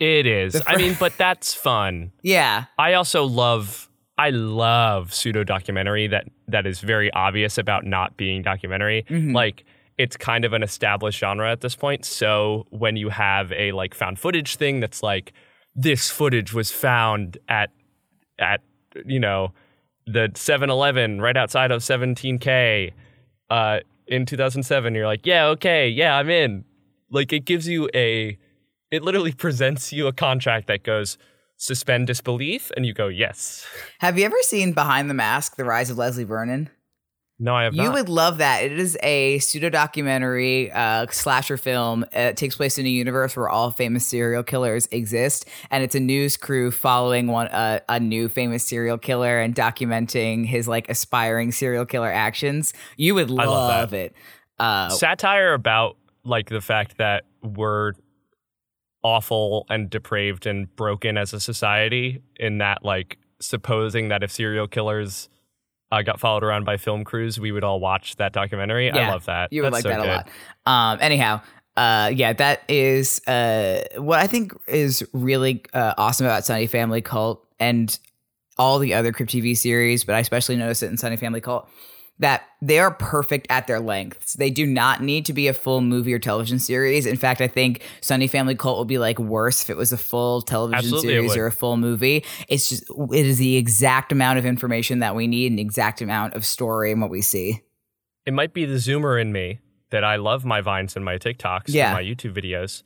[0.00, 0.54] It is.
[0.54, 2.12] The I mean, but that's fun.
[2.22, 8.16] Yeah, I also love I love pseudo documentary that that is very obvious about not
[8.16, 9.04] being documentary.
[9.08, 9.34] Mhm.
[9.34, 9.64] Like
[9.98, 12.04] it's kind of an established genre at this point.
[12.06, 15.32] So when you have a like found footage thing that's like
[15.74, 17.70] this footage was found at
[18.38, 18.62] at
[19.04, 19.52] you know
[20.06, 22.92] the 7-Eleven right outside of 17K
[23.50, 24.94] uh in 2007.
[24.94, 26.64] You're like, yeah, okay, yeah, I'm in.
[27.10, 28.36] Like it gives you a,
[28.90, 31.18] it literally presents you a contract that goes
[31.56, 33.66] suspend disbelief, and you go yes.
[34.00, 36.70] Have you ever seen Behind the Mask: The Rise of Leslie Vernon?
[37.42, 37.82] No, I have not.
[37.82, 37.94] You not.
[37.94, 38.64] would love that.
[38.64, 42.04] It is a pseudo documentary uh, slasher film.
[42.12, 46.00] It takes place in a universe where all famous serial killers exist, and it's a
[46.00, 51.50] news crew following one uh, a new famous serial killer and documenting his like aspiring
[51.50, 52.74] serial killer actions.
[52.96, 54.14] You would love, love it.
[54.58, 57.94] Uh, Satire about like the fact that we're
[59.02, 62.22] awful and depraved and broken as a society.
[62.38, 65.28] In that, like, supposing that if serial killers.
[65.92, 67.40] Uh, got followed around by film crews.
[67.40, 68.92] We would all watch that documentary.
[68.92, 69.52] I love that.
[69.52, 70.08] You would That's like so that good.
[70.08, 70.92] a lot.
[70.92, 71.40] Um, anyhow,
[71.76, 77.00] uh, yeah, that is uh, what I think is really uh, awesome about Sunny Family
[77.00, 77.98] Cult and
[78.56, 81.68] all the other Crypt TV series, but I especially notice it in Sunny Family Cult
[82.20, 84.34] that they are perfect at their lengths.
[84.34, 87.06] They do not need to be a full movie or television series.
[87.06, 89.96] In fact, I think Sunny Family Cult would be like worse if it was a
[89.96, 92.24] full television Absolutely, series or a full movie.
[92.48, 96.00] It's just it is the exact amount of information that we need and the exact
[96.00, 97.62] amount of story and what we see.
[98.26, 99.58] it might be the zoomer in me
[99.90, 101.86] that I love my vines and my TikToks Yeah.
[101.88, 102.82] and my YouTube videos.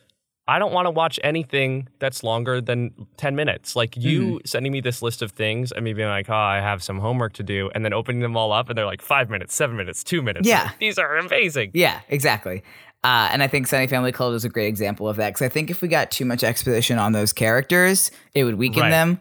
[0.46, 3.74] I don't want to watch anything that's longer than 10 minutes.
[3.74, 4.36] Like you Mm-hmm.
[4.44, 7.32] sending me this list of things and me being like, oh, I have some homework
[7.34, 7.70] to do.
[7.74, 10.46] And then opening them all up and they're like five minutes, seven minutes, two minutes.
[10.46, 10.64] Yeah.
[10.64, 11.70] Like, These are amazing.
[11.72, 12.62] Yeah, exactly.
[13.02, 15.48] Uh, and I think Sunny Family Cult is a great example of that because I
[15.48, 18.90] think if we got too much exposition on those characters, it would weaken Right.
[18.90, 19.20] them.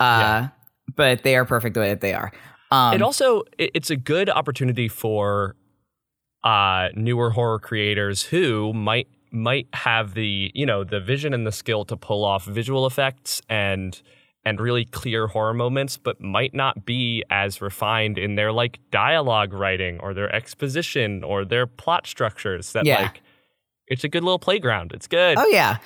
[0.00, 0.48] Uh, Yeah.
[0.96, 2.32] But they are perfect the way that they are.
[2.70, 5.54] Um, it also it- it's a good opportunity for
[6.44, 11.52] uh newer horror creators who might might have the you know the vision and the
[11.52, 14.02] skill to pull off visual effects and
[14.44, 19.52] and really clear horror moments but might not be as refined in their like dialogue
[19.52, 23.02] writing or their exposition or their plot structures that Yeah.
[23.02, 23.22] like
[23.86, 25.78] it's a good little playground it's good oh yeah.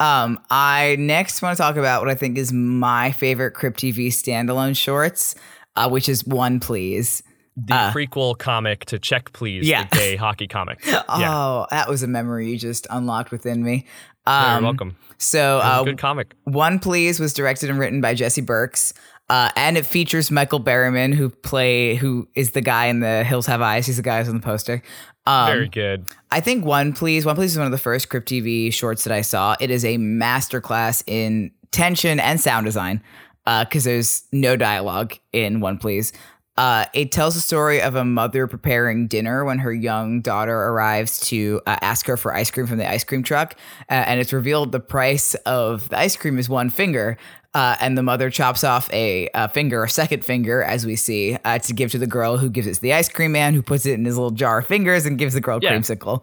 [0.00, 4.08] Um, I next want to talk about what I think is my favorite Crypt TV
[4.08, 5.36] standalone shorts,
[5.76, 7.22] uh, which is One Please.
[7.56, 9.84] The uh, prequel comic to check please Yeah.
[9.90, 13.86] the gay hockey comic yeah Oh, that was a memory you just unlocked within me.
[14.26, 18.40] you're Um, welcome So, uh, good comic One Please was directed and written by Jesse
[18.40, 18.92] Burks.
[19.30, 23.46] Uh, and it features Michael Berryman, who play who is the guy in the Hills
[23.46, 23.86] Have Eyes.
[23.86, 24.82] He's the guy who's on the poster.
[25.26, 28.28] Um, very good I think One Please, One Please is one of the first Crypt
[28.28, 29.54] TV shorts that I saw.
[29.60, 33.02] It is a masterclass in tension and sound design
[33.46, 36.12] because there's no dialogue in One Please.
[36.56, 41.18] Uh, it tells the story of a mother preparing dinner when her young daughter arrives
[41.20, 43.54] to uh, ask her for ice cream from the ice cream truck.
[43.90, 47.16] Uh, and it's revealed the price of the ice cream is one finger.
[47.54, 51.36] Uh, and the mother chops off a, a finger, a second finger, as we see,
[51.44, 53.62] uh, to give to the girl who gives it to the ice cream man, who
[53.62, 55.72] puts it in his little jar of fingers and gives the girl Yeah.
[55.72, 56.22] creamsicle.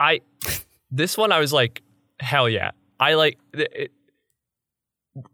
[0.00, 0.20] I
[0.90, 1.82] this one I was like
[2.20, 2.70] hell yeah.
[3.00, 3.92] I like it, it-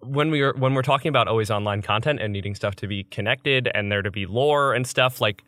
[0.01, 3.05] when we were when we're talking about always online content and needing stuff to be
[3.05, 5.42] connected and there to be lore and stuff like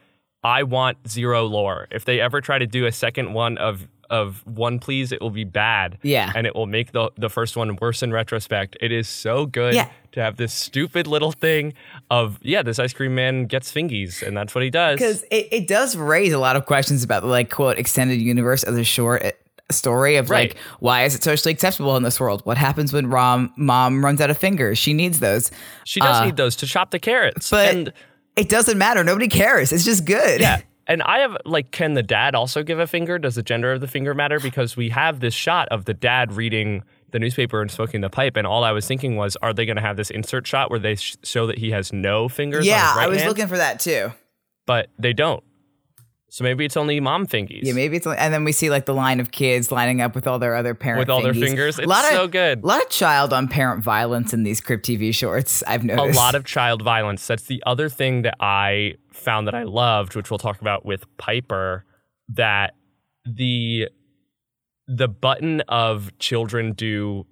[0.45, 1.89] I want zero lore.
[1.91, 5.31] If they ever try to do a second one of of one please it will
[5.31, 5.99] be bad.
[6.03, 6.31] Yeah.
[6.37, 8.77] And it will make the the first one worse in retrospect.
[8.81, 9.89] It is so good Yeah.
[10.13, 11.75] to have this stupid little thing
[12.09, 14.97] of yeah, this ice cream man gets fingies and that's what he does.
[14.97, 18.63] because it, it does raise a lot of questions about the like quote extended universe
[18.63, 19.25] of the short
[19.71, 20.51] story of Right.
[20.51, 24.21] like why is it socially acceptable in this world what happens when rom mom runs
[24.21, 25.51] out of fingers she needs those
[25.85, 27.51] She does uh, need those to chop the carrots.
[27.51, 27.93] but and
[28.37, 30.61] it doesn't matter nobody cares it's just good Yeah.
[30.89, 33.19] And I have like, can the dad also give a finger?
[33.19, 34.39] Does the gender of the finger matter?
[34.39, 38.37] Because we have this shot of the dad reading the newspaper and smoking the pipe,
[38.37, 40.79] and all I was thinking was, are they going to have this insert shot where
[40.79, 42.61] they sh- show that he has no fingers?
[42.61, 43.29] on yeah his right i was hand?
[43.29, 44.13] looking for that too
[44.65, 45.43] but they don't.
[46.29, 47.61] So maybe it's only mom fingies.
[47.63, 50.15] yeah maybe it's only, and then we see like the line of kids lining up
[50.15, 51.45] with all their other parent With all their fingies.
[51.47, 51.79] fingers.
[51.79, 52.63] A It's lot of- so good.
[52.65, 56.21] a lot of child on parent violence in these crypt tv shorts i've noticed a
[56.21, 57.27] lot of child violence.
[57.27, 61.05] That's the other thing that I found that I loved, which we'll talk about with
[61.17, 61.85] Piper,
[62.29, 62.75] that
[63.25, 63.89] the
[64.89, 67.25] the button of children do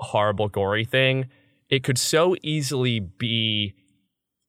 [0.00, 1.26] horrible gory thing,
[1.70, 3.74] it could so easily be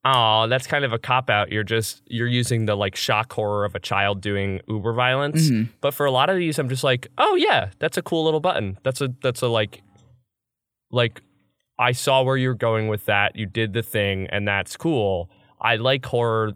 [0.06, 1.52] oh, that's kind of a cop out.
[1.52, 5.50] You're just you're using the like shock horror of a child doing uber violence.
[5.50, 5.70] Mhm.
[5.82, 8.40] But for a lot of these, I'm just like, oh yeah, that's a cool little
[8.40, 8.78] button.
[8.84, 9.82] That's a that's a like
[10.92, 11.22] like
[11.78, 13.36] I saw where you're going with that.
[13.36, 15.30] You did the thing, and that's cool.
[15.62, 16.54] I like horror.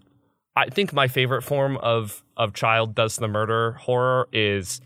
[0.55, 4.81] I think my favorite form of of child does the murder horror is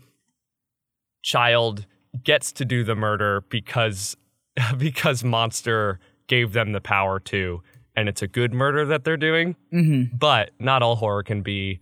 [1.22, 1.86] child
[2.24, 4.16] gets to do the murder because
[4.78, 7.62] because monster gave them the power to,
[7.98, 9.56] and it's a good murder that they're doing.
[9.72, 10.18] Mhm.
[10.18, 11.80] But not all horror can be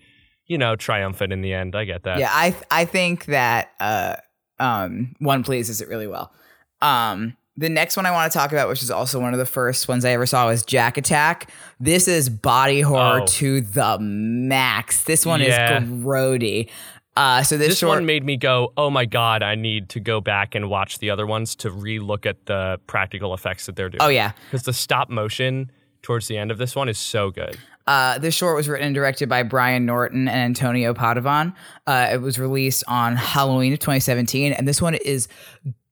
[0.48, 1.74] you know, triumphant in the end.
[1.74, 2.20] I get that.
[2.20, 4.14] Yeah, I I think that uh
[4.60, 6.32] um one pleases it really well.
[6.82, 9.46] Um the next one I want to talk about, which is also one of the
[9.46, 11.50] first ones I ever saw, was Jack Attack.
[11.80, 13.26] This is body horror Oh.
[13.26, 15.04] to the max.
[15.04, 15.78] This one Yeah.
[15.78, 16.68] is grody.
[17.16, 20.00] Uh, so this, This short, one made me go, oh my God, I need to
[20.00, 23.74] go back and watch the other ones to re look at the practical effects that
[23.74, 24.02] they're doing.
[24.02, 25.70] oh yeah, Because the stop motion
[26.06, 27.58] towards the end of this one is so good.
[27.84, 31.52] Uh, this short was written and directed by Brian Norton and Antonio Padovan.
[31.86, 35.26] Uh, it was released on Halloween of 2017, and this one is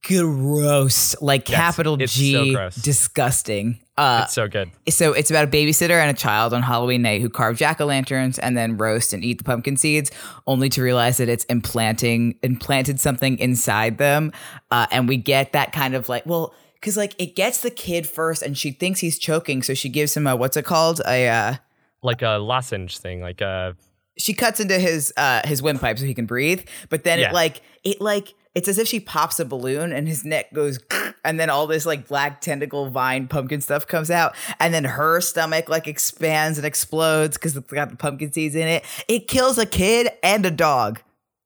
[0.07, 2.77] gross, like Yes, capital G, so gross.
[2.77, 3.81] disgusting.
[3.97, 4.71] Uh, It's so good.
[4.89, 7.87] so it's about a babysitter and a child on Halloween night who carve jack o'
[7.87, 10.11] lanterns and then roast and eat the pumpkin seeds,
[10.47, 14.33] only to realize that it's implanting implanted something inside them.
[14.71, 18.07] Uh, and we get that kind of like, well, because like it gets the kid
[18.07, 21.29] first, and she thinks he's choking, so she gives him a what's it called a.
[21.29, 21.55] Uh,
[22.03, 23.75] Like a lozenge thing, like a
[24.19, 27.31] she cuts into his uh his windpipe so he can breathe but then Yeah.
[27.31, 30.79] it like it like it's as if she pops a balloon and his neck goes
[31.25, 35.21] and then all this like black tentacle vine pumpkin stuff comes out and then her
[35.21, 39.59] stomach like expands and explodes because it's got the pumpkin seeds in it it kills
[39.59, 41.01] a kid and a dog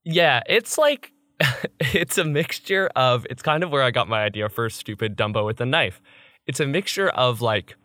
[0.04, 1.12] Yeah, it's like
[1.80, 5.44] it's a mixture of it's kind of where I got my idea for stupid Dumbo
[5.44, 6.00] with a knife.
[6.46, 7.76] It's a mixture of like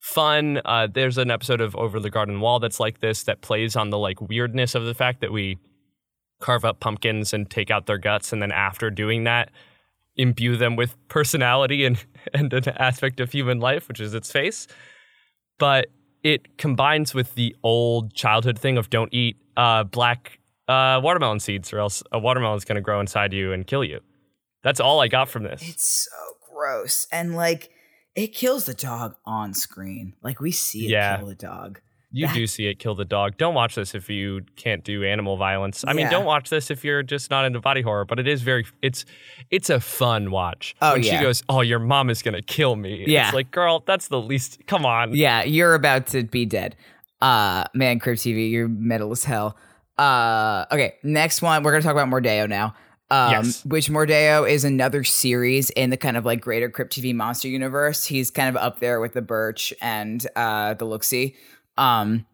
[0.00, 0.60] fun.
[0.64, 3.90] Uh, there's an episode of Over the Garden Wall that's like this that plays on
[3.90, 5.58] the like weirdness of the fact that we
[6.40, 9.50] carve up pumpkins and take out their guts, and then after doing that,
[10.16, 14.66] imbue them with personality and and an aspect of human life, which is its face.
[15.58, 15.86] But
[16.22, 21.72] it combines with the old childhood thing of don't eat uh, black uh, watermelon seeds,
[21.72, 24.00] or else a watermelon is going to grow inside you and kill you.
[24.62, 25.60] That's all I got from this.
[25.68, 26.10] it's so
[26.54, 27.70] gross and like
[28.14, 31.16] it kills the dog on screen like we see it Yeah.
[31.16, 31.80] kill the dog
[32.12, 33.38] You That- do see it kill the dog.
[33.38, 35.82] Don't watch this if you can't do animal violence.
[35.88, 38.04] I mean, don't watch this if you're just not into body horror.
[38.04, 39.06] But it is very it's
[39.50, 40.76] it's a fun watch.
[40.82, 41.16] Oh, when yeah.
[41.18, 43.24] she goes, "Oh, your mom is gonna kill me." Yeah.
[43.28, 44.58] it's like, girl, that's the least.
[44.66, 45.14] Come on.
[45.16, 46.76] Yeah, you're about to be dead.
[47.22, 49.56] Uh man, Crypt TV, you're metal as hell.
[49.98, 52.74] Uh okay, next one, we're gonna talk about Mordeo now.
[53.10, 53.64] Um Yes.
[53.64, 58.04] which Mordeo is another series in the kind of like greater Crypt TV monster universe.
[58.04, 61.34] He's kind of up there with the Birch and uh the Looksee.
[61.76, 62.26] Um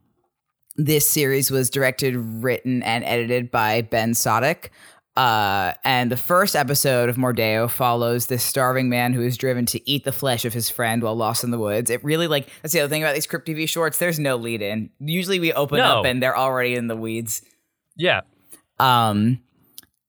[0.80, 4.68] this series was directed, written, and edited by Ben Sodick.
[5.16, 9.90] Uh, and the first episode of Mordeo follows this starving man who is driven to
[9.90, 11.90] eat the flesh of his friend while lost in the woods.
[11.90, 13.98] It really like that's the other thing about these Crypt TV shorts.
[13.98, 14.90] There's no lead in.
[15.00, 15.98] Usually we open No.
[15.98, 17.42] up and they're already in the weeds.
[17.98, 18.22] Yeah.
[18.80, 19.40] Um,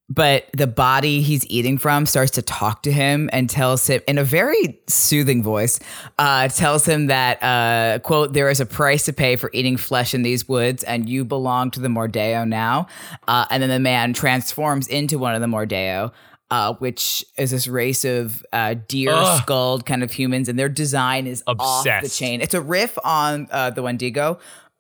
[0.10, 4.18] but the body he's eating from starts to talk to him and tells him in
[4.18, 5.80] a very soothing voice,
[6.18, 10.16] uh, tells him that, uh, quote, there is a price to pay for eating flesh
[10.16, 12.88] in these woods and you belong to the Mordeo now.
[13.28, 16.12] Uh, and then the man transforms into one of the Mordeo.
[16.52, 21.28] Uh, which is this race of uh, deer skulled kind of humans, and their design
[21.28, 21.88] is Obsessed.
[21.88, 22.42] off the chain.
[22.42, 24.40] It's a riff on uh, the Wendigo,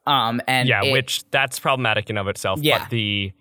[0.09, 2.59] um, and yeah, it- which that's problematic in of itself.
[2.61, 2.79] Yeah.
[2.79, 3.31] But the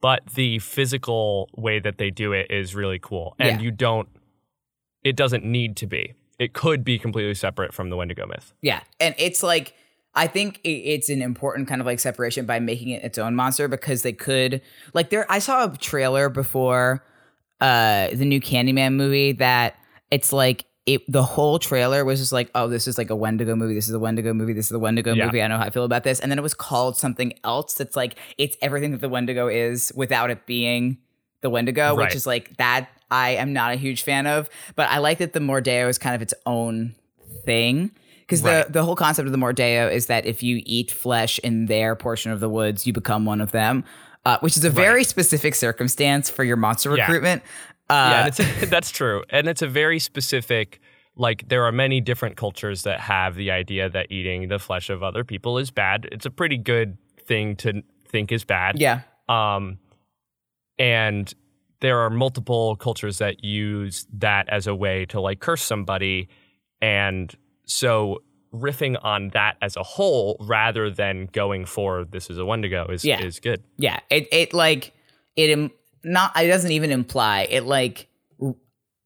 [0.00, 3.36] but the physical way that they do it is really cool.
[3.38, 3.64] And Yeah.
[3.64, 4.08] you don't
[5.04, 6.14] it doesn't need to be.
[6.38, 8.52] It could be completely separate from the Wendigo myth.
[8.62, 9.74] Yeah, and it's like
[10.14, 13.68] I think it's an important kind of like separation by making it its own monster
[13.68, 14.60] because they could
[14.94, 15.26] like there.
[15.30, 17.04] I saw a trailer before
[17.60, 19.76] uh the new Candyman movie that
[20.10, 23.54] it's like it the whole trailer was just like oh this is like a Wendigo
[23.54, 25.26] movie this is a Wendigo movie this is a Wendigo Yeah.
[25.26, 27.74] movie I know how I feel about this and then it was called something else
[27.74, 30.98] that's like it's everything that the Wendigo is without it being
[31.40, 32.06] the Wendigo Right.
[32.06, 35.32] which is like that I am not a huge fan of but I like that
[35.34, 36.94] the Mordeo is kind of its own
[37.44, 38.66] thing because Right.
[38.66, 41.94] the the whole concept of the Mordeo is that if you eat flesh in their
[41.94, 43.84] portion of the woods, you become one of them,
[44.24, 47.42] uh, which is a very specific circumstance for your monster recruitment.
[47.92, 48.28] Uh, yeah, and
[48.60, 49.22] it's that's true.
[49.30, 50.80] And it's a very specific
[51.16, 55.02] like there are many different cultures that have the idea that eating the flesh of
[55.02, 56.08] other people is bad.
[56.10, 58.78] It's a pretty good thing to think is bad.
[58.78, 59.78] yeah, Um,
[60.78, 61.32] and
[61.80, 66.28] there are multiple cultures that use that as a way to like curse somebody.
[66.80, 67.34] And
[67.66, 68.22] so
[68.54, 73.04] riffing on that as a whole rather than going for this is a Wendigo is
[73.04, 73.20] Yeah.
[73.22, 73.62] is good.
[73.78, 73.98] yeah.
[74.10, 74.92] It it like
[75.36, 75.70] it
[76.04, 78.08] not it doesn't even imply it like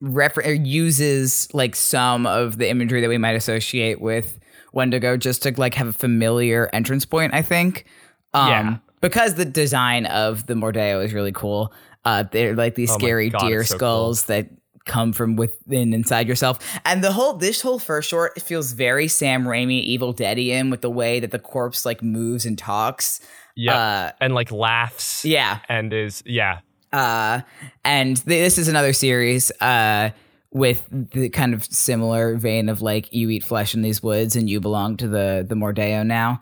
[0.00, 4.38] refer- uses like some of the imagery that we might associate with
[4.72, 7.32] Wendigo just to like have a familiar entrance point.
[7.34, 7.86] I think.
[8.34, 8.76] Um, Yeah.
[9.00, 11.72] Because the design of the Mordeo is really cool.
[12.04, 13.78] Uh, they're like these Oh scary God, deer so cool.
[13.78, 14.48] skulls that
[14.84, 16.58] come from within inside yourself.
[16.84, 20.80] And the whole this whole first short it feels very Sam Raimi Evil Deadian with
[20.80, 23.20] the way that the corpse like moves and talks.
[23.54, 23.76] Yeah.
[23.78, 25.24] Uh, and like laughs.
[25.24, 25.60] yeah.
[25.68, 26.60] And is yeah.
[26.96, 27.40] Uh,
[27.84, 30.10] and th- this is another series uh,
[30.50, 34.48] with the kind of similar vein of like you eat flesh in these woods and
[34.48, 36.40] you belong to the the Mordeo now.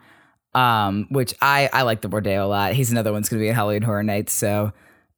[0.53, 2.73] Um, which I I like the Mordeo a lot.
[2.73, 4.71] He's another one's gonna be at Halloween Horror Nights, so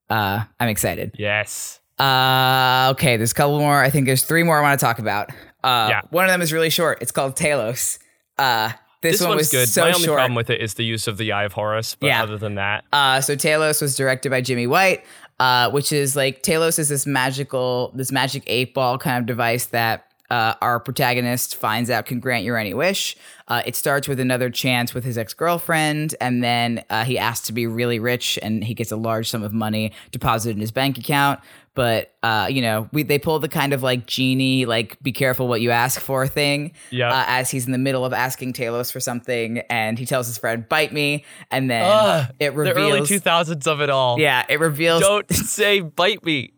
[0.09, 1.11] uh, I'm excited.
[1.19, 1.79] Yes.
[1.99, 3.81] Uh, okay, there's a couple more.
[3.83, 5.29] I think there's three more I want to talk about.
[5.63, 6.01] Uh, Yeah.
[6.11, 6.99] one of them is really short.
[7.01, 7.99] It's called Talos.
[8.37, 8.71] Uh,
[9.01, 9.67] this, This, one was good.
[9.67, 10.17] so My only short.
[10.17, 11.95] problem with it is the use of the Eye of Horus.
[11.95, 12.23] But Yeah.
[12.23, 15.03] other than that, Uh, so Talos was directed by Jimmy White,
[15.39, 19.67] uh, which is like Talos is this magical, this magic eight ball kind of device
[19.67, 23.15] that uh, our protagonist finds out can grant your any wish.
[23.47, 27.47] Uh, it starts with another chance with his ex girlfriend, and then uh, he asks
[27.47, 30.71] to be really rich, and he gets a large sum of money deposited in his
[30.71, 31.39] bank account.
[31.73, 35.47] But uh, you know, we they pull the kind of like genie, like be careful
[35.47, 36.73] what you ask for thing.
[36.89, 37.09] Yeah.
[37.13, 40.37] Uh, as he's in the middle of asking Talos for something, and he tells his
[40.37, 44.19] friend, "Bite me," and then it the early 2000s of it all.
[44.19, 46.53] Yeah, it reveals Don't say bite me.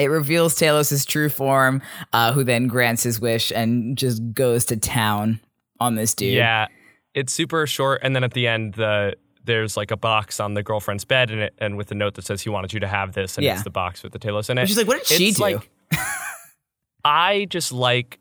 [0.00, 1.82] It reveals Talos' true form,
[2.12, 5.40] uh, who then grants his wish and just goes to town
[5.78, 6.34] on this dude.
[6.34, 6.66] Yeah.
[7.14, 8.00] It's super short.
[8.02, 11.40] And then at the end, the there's like a box on the girlfriend's bed and
[11.40, 13.54] it and with a note that says he wanted you to have this and Yeah.
[13.54, 14.66] it's the box with the Talos in it.
[14.68, 15.42] She's like, what did she It's do?
[15.42, 15.70] like-
[17.04, 18.18] I just like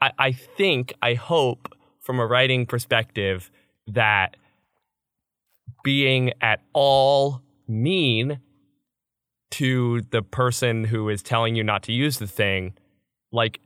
[0.00, 1.68] I, I think, I hope
[2.00, 3.50] from a writing perspective
[3.86, 4.36] that
[5.82, 8.40] being at all mean
[9.58, 12.74] to the person who is telling you not to use the thing,
[13.32, 13.60] like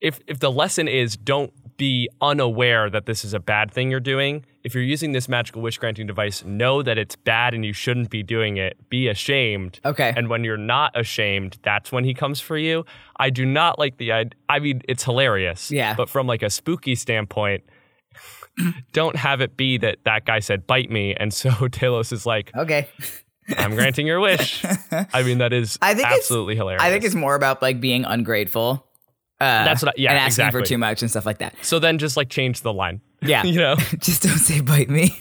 [0.00, 4.00] if if the lesson is don't be unaware that this is a bad thing you're
[4.00, 7.72] doing, if you're using this magical wish granting device, know that it's bad and you
[7.72, 8.76] shouldn't be doing it.
[8.90, 9.80] Be ashamed.
[9.84, 10.12] Okay.
[10.16, 12.84] And when you're not ashamed, that's when he comes for you.
[13.16, 15.70] I do not like the I I mean it's hilarious.
[15.70, 15.94] Yeah.
[15.94, 17.64] But from like a spooky standpoint,
[18.92, 22.54] don't have it be that that guy said bite me and so Talos is like
[22.56, 22.88] okay.
[23.56, 24.64] I'm granting your wish.
[25.12, 26.82] I mean that is I think it's- absolutely hilarious.
[26.82, 28.86] I think it's more about like being ungrateful.
[29.40, 30.60] Uh, That's what I- yeah, and asking exactly.
[30.60, 31.54] for too much and stuff like that.
[31.62, 33.00] so then just like change the line.
[33.22, 33.42] Yeah.
[33.44, 35.14] you know, just don't say bite me.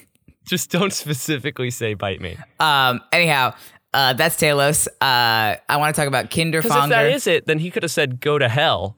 [0.45, 2.37] just don't specifically say bite me.
[2.59, 3.01] Um.
[3.11, 3.53] Anyhow,
[3.93, 4.87] uh, that's Talos.
[4.87, 7.91] Uh, I want to talk about Because if that is it, then he could have
[7.91, 8.95] said go to hell.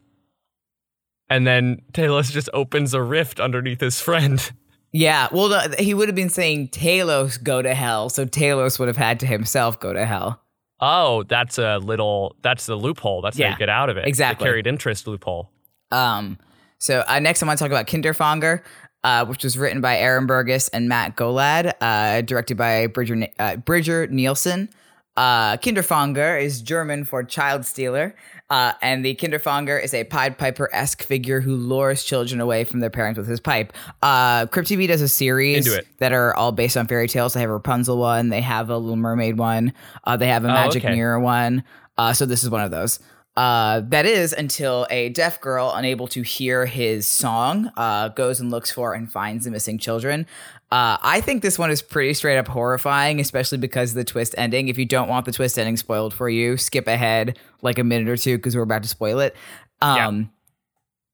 [1.29, 4.51] And then Talos just opens a rift underneath his friend.
[4.91, 5.27] Yeah.
[5.31, 8.97] Well, no, he would have been saying Talos go to hell, so Talos would have
[8.97, 10.41] had to himself go to hell.
[10.79, 13.21] Oh, that's a little that's the loophole.
[13.21, 14.07] That's how you get out of it.
[14.07, 14.43] exactly.
[14.43, 15.51] The carried interest loophole.
[15.91, 16.39] Um,
[16.79, 18.63] so uh, next I want to talk about Kinderfanger,
[19.03, 23.57] uh, which was written by Aaron Burgess and Matt Golad, uh, directed by Bridger, uh,
[23.57, 24.69] Bridger Nielsen.
[25.17, 28.15] Uh, Kinderfanger is German for child stealer,
[28.49, 32.79] uh, and the Kinderfanger is a Pied Piper esque figure who lures children away from
[32.79, 33.73] their parents with his pipe.
[34.01, 35.65] Uh, Crypt TV does a series
[35.99, 37.33] that are all based on fairy tales.
[37.33, 39.73] They have a Rapunzel one, they have a Little Mermaid one,
[40.05, 40.95] uh, they have a Oh, Magic okay.
[40.95, 41.63] Mirror one.
[41.97, 42.99] Uh, so this is one of those.
[43.37, 48.51] Uh, that is until a deaf girl, unable to hear his song, uh, goes and
[48.51, 50.25] looks for and finds the missing children.
[50.71, 54.33] Uh, I think this one is pretty straight up horrifying, especially because of the twist
[54.37, 54.69] ending.
[54.69, 58.07] If you don't want the twist ending spoiled for you, skip ahead like a minute
[58.07, 59.35] or two because we're about to spoil it.
[59.81, 60.31] Um,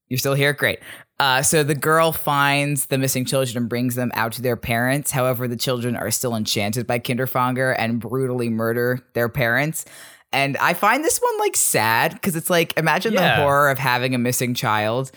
[0.09, 0.53] You're still here?
[0.53, 0.79] Great.
[1.19, 5.09] Uh, so the girl finds the missing children and brings them out to their parents.
[5.09, 9.85] However, the children are still enchanted by Kinderfanger and brutally murder their parents.
[10.31, 13.37] And I find this one like sad because it's like imagine Yeah.
[13.37, 15.11] the horror of having a missing child,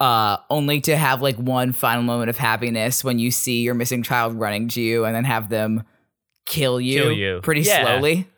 [0.00, 4.02] uh, only to have like one final moment of happiness when you see your missing
[4.02, 5.82] child running to you and then have them
[6.46, 7.40] kill you, Kill you.
[7.42, 7.82] pretty Yeah.
[7.82, 8.26] slowly.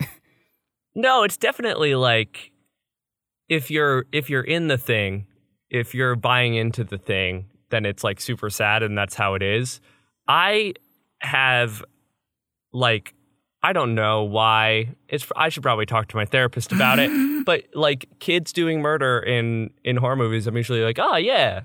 [0.94, 2.50] No, it's definitely like
[3.48, 5.26] if you're if you're in the thing,
[5.70, 9.42] if you're buying into the thing, then it's like super sad and that's how it
[9.42, 9.80] is.
[10.26, 10.74] I
[11.20, 11.84] have
[12.72, 13.14] like
[13.62, 14.94] I don't know why.
[15.08, 17.10] It's I should probably talk to my therapist about it.
[17.44, 21.62] but like kids doing murder in in horror movies, I'm usually like, "Oh, yeah.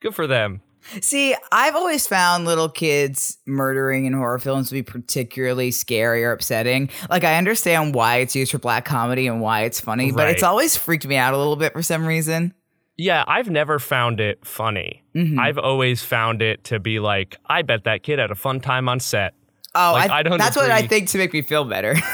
[0.00, 0.62] Good for them."
[1.00, 6.32] See, I've always found little kids murdering in horror films to be particularly scary or
[6.32, 6.90] upsetting.
[7.08, 10.42] Like, I understand why it's used for black comedy and why it's funny, but it's
[10.42, 12.52] always freaked me out a little bit for some reason.
[12.98, 15.02] Yeah, I've never found it funny.
[15.16, 15.38] Mhm.
[15.38, 18.88] I've always found it to be like, I bet that kid had a fun time
[18.88, 19.34] on set.
[19.74, 21.96] Oh, Like, I, I don't that's what I think to make me feel better.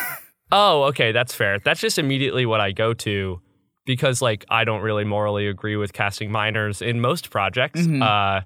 [0.52, 1.60] Oh, okay, that's fair.
[1.60, 3.40] That's just immediately what I go to
[3.86, 7.80] because like I don't really morally agree with casting minors in most projects.
[7.82, 8.02] Mhm.
[8.02, 8.42] Uh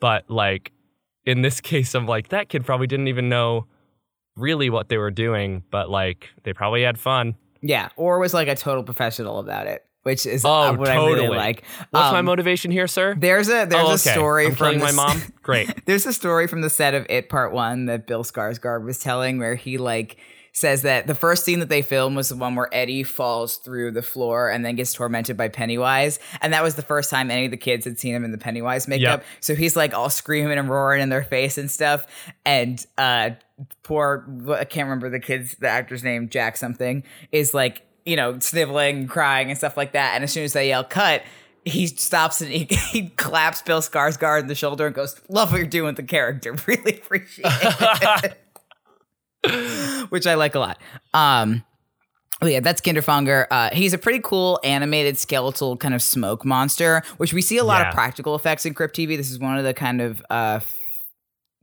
[0.00, 0.72] but like
[1.26, 3.66] in this case I'm like that kid probably didn't even know
[4.34, 7.34] really what they were doing, but like they probably had fun.
[7.60, 10.96] Yeah, or was like a total professional about it, which is Oh, uh, what I
[10.96, 11.36] really totally.
[11.36, 11.62] like.
[11.90, 13.14] What's my Um, motivation here, sir?
[13.16, 15.22] There's a there's oh, a story I'm from killing my mom.
[15.42, 15.84] Great.
[15.86, 19.38] There's a story from the set of It Part One that Bill Skarsgård was telling,
[19.38, 20.16] where he like
[20.54, 23.90] says that the first scene that they filmed was the one where Eddie falls through
[23.90, 27.46] the floor and then gets tormented by Pennywise, and that was the first time any
[27.46, 29.20] of the kids had seen him in the Pennywise makeup.
[29.20, 29.26] Yep.
[29.40, 32.06] So he's like all screaming and roaring in their face and stuff,
[32.44, 33.30] and uh,
[33.82, 38.38] poor I can't remember the kid's the actor's name, Jack something, is like you know
[38.40, 41.22] sniveling, crying and stuff like that, and as soon as they yell cut
[41.64, 45.58] he stops and he, he claps Bill Skarsgård in the shoulder and goes, "Love what
[45.58, 46.56] you're doing with the character.
[46.66, 48.38] Really appreciate it."
[50.10, 50.78] Which I like a lot.
[51.14, 51.64] Um,
[52.40, 53.46] oh yeah, that's Kinderfanger.
[53.50, 57.64] Uh, he's a pretty cool animated skeletal kind of smoke monster, which we see a
[57.64, 57.88] lot Yeah.
[57.90, 59.16] of practical effects in Crypt TV.
[59.16, 60.60] This is one of the kind of uh,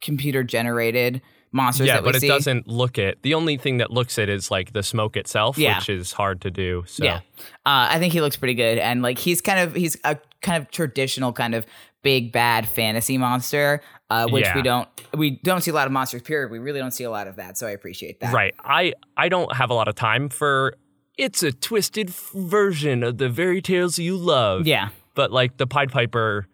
[0.02, 1.22] computer generated
[1.52, 2.28] monsters yeah, that we but it see.
[2.28, 3.22] doesn't look it.
[3.24, 5.78] The only thing that looks it is like the smoke itself, Yeah.
[5.80, 6.84] which is hard to do.
[6.88, 7.18] So Yeah,
[7.66, 10.62] uh, I think he looks pretty good, and like he's kind of he's a kind
[10.62, 11.66] of traditional kind of
[12.02, 14.56] big bad fantasy monster, uh, which Yeah.
[14.56, 14.88] we don't
[15.18, 16.22] we don't see a lot of monsters.
[16.22, 16.52] Period.
[16.52, 18.34] We really don't see a lot of that, so I appreciate that.
[18.34, 18.54] Right.
[18.64, 20.76] I I don't have a lot of time for
[21.18, 24.66] it's a twisted f- version of the fairy tales you love.
[24.68, 24.89] Yeah.
[25.16, 26.47] But like the Pied Piper,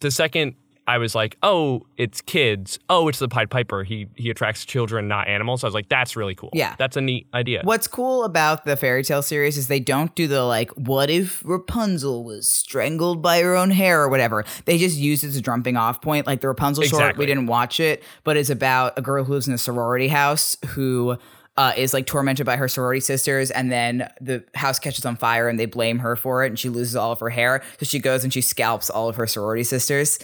[0.00, 0.54] the second
[0.86, 2.78] I was like, oh, it's kids.
[2.90, 3.84] Oh, it's the Pied Piper.
[3.84, 5.64] He he attracts children, not animals.
[5.64, 6.50] I was like, that's really cool.
[6.52, 6.74] Yeah.
[6.78, 7.62] That's a neat idea.
[7.64, 11.42] What's cool about the fairy tale series is they don't do the like, what if
[11.44, 14.44] Rapunzel was strangled by her own hair or whatever.
[14.64, 16.26] They just use it as a jumping off point.
[16.26, 19.48] Like the Rapunzel short, we didn't watch it, but it's about a girl who lives
[19.48, 21.16] in a sorority house who
[21.56, 25.48] uh, is like tormented by her sorority sisters, and then the house catches on fire
[25.48, 27.62] and they blame her for it, and she loses all of her hair.
[27.78, 30.18] So she goes and she scalps all of her sorority sisters.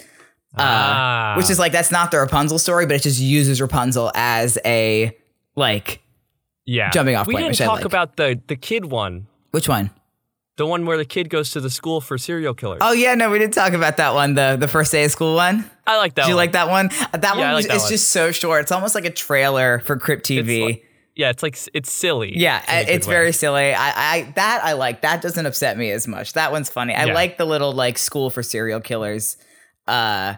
[0.57, 1.33] Uh, Ah.
[1.37, 5.15] Which is like that's not the Rapunzel story, but it just uses Rapunzel as a
[5.55, 6.01] like
[6.65, 6.89] yeah.
[6.91, 7.85] jumping off We point, didn't talk like.
[7.85, 9.27] about the the kid one.
[9.51, 9.91] which one?
[10.57, 12.79] The one where the kid goes to the school for serial killers.
[12.81, 14.33] Oh yeah, no, we didn't talk about that one.
[14.35, 15.69] The the first day of school one.
[15.87, 16.87] I like that Do you like that one?
[17.13, 17.91] Uh, That Yeah, I one like was, that it's one.
[17.91, 18.61] just so short.
[18.63, 20.61] It's almost like a trailer for Crypt TV.
[20.65, 20.85] like-
[21.15, 22.37] Yeah, it's like it's silly.
[22.37, 23.13] yeah, a it's way.
[23.13, 23.73] very silly.
[23.73, 25.01] I, I that I like.
[25.01, 26.33] That doesn't upset me as much.
[26.33, 26.93] That one's funny.
[26.93, 27.13] I Yeah.
[27.13, 29.37] like the little like school for serial killers
[29.87, 30.35] uh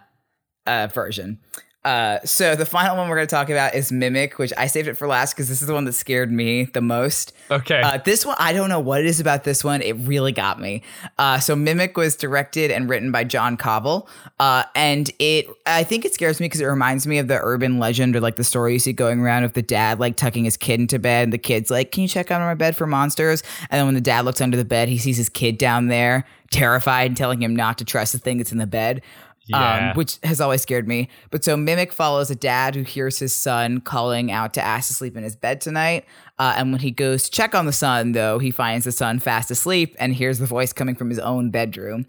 [0.66, 1.39] uh version.
[1.86, 4.88] Uh, so the final one we're going to talk about is Mimic, which I saved
[4.88, 7.34] it for last because this is the one that scared me the most.
[7.52, 7.82] Okay.
[7.82, 9.82] Uh, this one, I don't know what it is about this one.
[9.82, 10.82] It really got me.
[11.18, 14.08] Uh, so Mimic was directed and written by John Covell.
[14.39, 17.80] Uh, and it, I think it scares me because it reminds me of the urban
[17.80, 20.56] legend or like the story you see going around of the dad like tucking his
[20.56, 21.26] kid into bed.
[21.26, 23.44] And the kid's like, Can you check under my bed for monsters?
[23.70, 26.26] And then when the dad looks under the bed, he sees his kid down there,
[26.50, 29.02] terrified, and telling him not to trust the thing that's in the bed.
[29.46, 29.89] Yeah.
[29.89, 31.10] Um, which has always scared me.
[31.30, 34.94] But so Mimic follows a dad who hears his son calling out to ask to
[34.94, 36.06] sleep in his bed tonight.
[36.39, 39.20] Uh, and when he goes to check on the son, though, he finds the son
[39.20, 42.06] fast asleep and hears the voice coming from his own bedroom.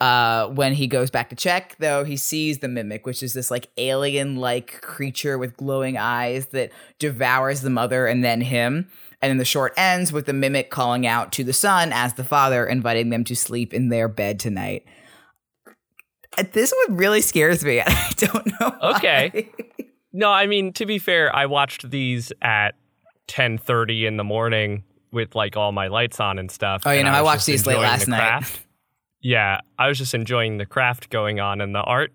[0.00, 3.50] Uh, when he goes back to check, though, he sees the mimic, which is this
[3.50, 8.88] like alien like creature with glowing eyes that devours the mother and then him.
[9.20, 12.22] And then the short ends with the mimic calling out to the son as the
[12.22, 14.84] father, inviting them to sleep in their bed tonight.
[16.42, 17.80] This one really scares me.
[17.86, 18.76] I don't know.
[18.78, 18.96] why.
[18.96, 19.50] Okay.
[20.12, 22.74] No, I mean to be fair, I watched these at
[23.26, 26.82] ten thirty in the morning with like all my lights on and stuff.
[26.86, 28.60] Oh, you know, I was watched these late last the night.
[29.20, 32.12] Yeah, I was just enjoying the craft going on and the art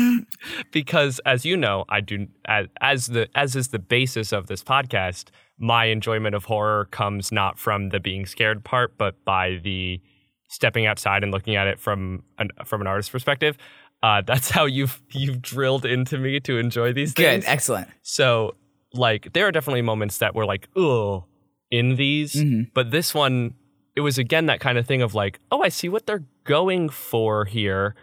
[0.72, 4.62] because, as you know, I do as, as the as is the basis of this
[4.62, 5.26] podcast.
[5.58, 10.00] My enjoyment of horror comes not from the being scared part, but by the
[10.48, 13.56] stepping outside and looking at it from an from an artist's perspective.
[14.02, 17.24] Uh, that's how you've you've drilled into me to enjoy these Good.
[17.24, 17.44] things.
[17.46, 17.88] Excellent.
[18.02, 18.54] So,
[18.92, 21.24] like, there are definitely moments that were like, ugh,
[21.70, 22.34] in these.
[22.34, 22.70] Mm-hmm.
[22.74, 23.54] But this one,
[23.96, 26.88] it was again that kind of thing of like, oh, I see what they're going
[26.88, 27.94] for here.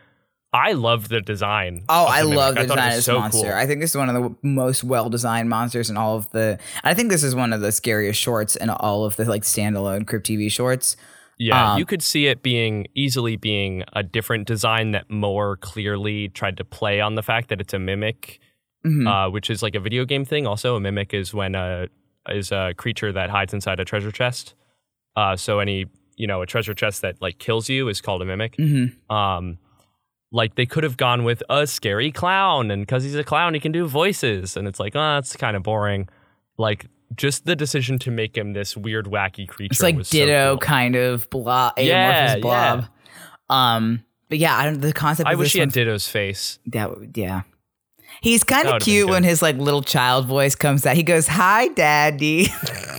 [0.54, 1.84] I love the design.
[1.90, 2.38] Oh, I Mimic.
[2.38, 3.48] love the I design of this so monster.
[3.48, 3.54] cool.
[3.54, 6.60] I think this is one of the most well designed monsters in all of the.
[6.84, 10.08] I think this is one of the scariest shorts in all of the like standalone
[10.08, 10.96] Crypt TV shorts.
[11.38, 16.30] Yeah, Um, you could see it being easily being a different design that more clearly
[16.30, 18.40] tried to play on the fact that it's a mimic,
[18.86, 19.08] Mhm.
[19.08, 20.48] uh, which is like a video game thing.
[20.48, 21.88] Also, a mimic is when a
[22.30, 24.56] is a creature that hides inside a treasure chest.
[25.16, 25.86] Uh, so any
[26.18, 28.56] you know a treasure chest that like kills you is called a mimic.
[28.58, 28.94] Mhm.
[29.12, 29.58] Um,
[30.32, 33.60] like they could have gone with a scary clown, and because he's a clown, he
[33.60, 36.08] can do voices, and it's like, oh, that's kind of boring.
[36.58, 39.74] Like just the decision to make him this weird, wacky creature.
[39.74, 40.58] It's like was so Ditto cool.
[40.60, 42.86] kind of blob, Yeah, amorphous blob.
[43.50, 44.82] Um, but yeah, I don't.
[44.82, 45.30] The concept.
[45.30, 46.60] I wish he had Ditto's face.
[46.68, 47.42] That would, yeah.
[48.22, 50.96] He's kind of cute when his like little child voice comes out.
[50.96, 52.48] He goes, "Hi, Daddy."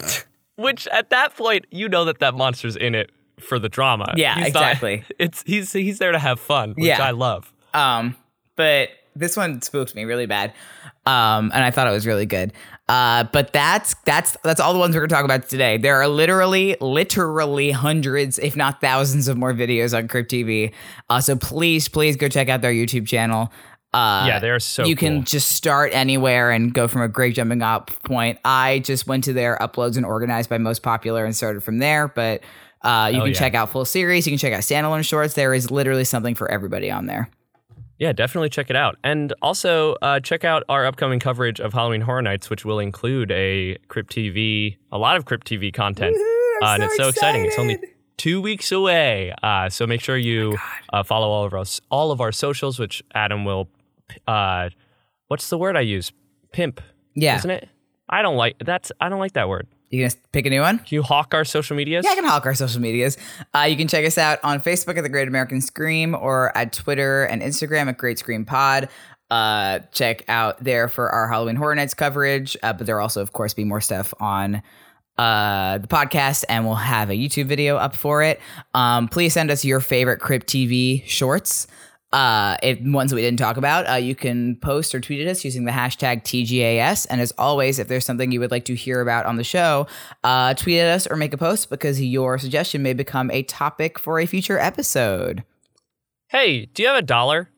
[0.57, 4.15] Which at that point, you know that that monster's in it for the drama.
[4.17, 5.05] Yeah, He's not- exactly.
[5.19, 7.03] it's he's he's there to have fun, which Yeah.
[7.03, 7.53] I love.
[7.75, 8.17] Um,
[8.57, 10.53] but this one spooked me really bad.
[11.05, 12.53] Um, and I thought it was really good.
[12.89, 15.77] Uh, but that's that's that's all the ones we're gonna talk about today.
[15.77, 20.73] There are literally, literally hundreds, if not thousands, of more videos on Crypt TV.
[21.11, 23.53] Uh, so please, please go check out their YouTube channel.
[23.93, 27.63] Uh, Yeah, they're so You can just start anywhere and go from a great jumping
[27.63, 28.39] up point.
[28.45, 32.07] I just went to their uploads and organized by most popular and started from there.
[32.07, 32.43] But
[32.83, 33.39] uh, you Hell can yeah.
[33.39, 34.27] check out full series.
[34.27, 35.35] You can check out standalone shorts.
[35.35, 37.31] There is literally something for everybody on there.
[37.99, 38.97] Yeah, definitely check it out.
[39.03, 43.31] And also uh, check out our upcoming coverage of Halloween Horror Nights, which will include
[43.31, 46.15] a Crypt TV, a lot of Crypt TV content.
[46.63, 47.47] Uh, and it's so exciting.
[47.47, 47.79] It's only
[48.19, 49.33] two weeks away.
[49.43, 50.57] Uh, so make sure you
[50.93, 53.69] uh, follow all of our all of our socials, which Adam will.
[54.27, 54.69] Uh,
[55.29, 56.13] what's the word I use?
[56.53, 56.81] Pimp,
[57.15, 57.37] Yeah.
[57.37, 57.69] isn't it?
[58.09, 58.93] I don't like that's.
[59.01, 59.67] I don't like that word.
[59.91, 60.79] You gonna pick a new one?
[60.79, 62.05] Can you hawk our social medias?
[62.05, 63.17] Yeah, I can hawk our social medias.
[63.55, 66.73] Uh, you can check us out on Facebook at the Great American Scream or at
[66.73, 68.89] Twitter and Instagram at Great Scream Pod.
[69.31, 72.57] Uh, check out there for our Halloween Horror Nights coverage.
[72.63, 74.63] Uh, but there will also, of course, be more stuff on
[75.19, 78.39] uh the podcast and we'll have a YouTube video up for it.
[78.75, 81.67] Um please send us your favorite Crypt TV shorts.
[82.17, 83.89] Uh if ones that we didn't talk about.
[83.89, 87.07] Uh you can post or tweet at us using the hashtag TGAS.
[87.11, 89.87] And as always, if there's something you would like to hear about on the show,
[90.25, 93.99] uh tweet at us or make a post because your suggestion may become a topic
[93.99, 95.45] for a future episode.
[96.29, 97.51] Hey, do you have a dollar?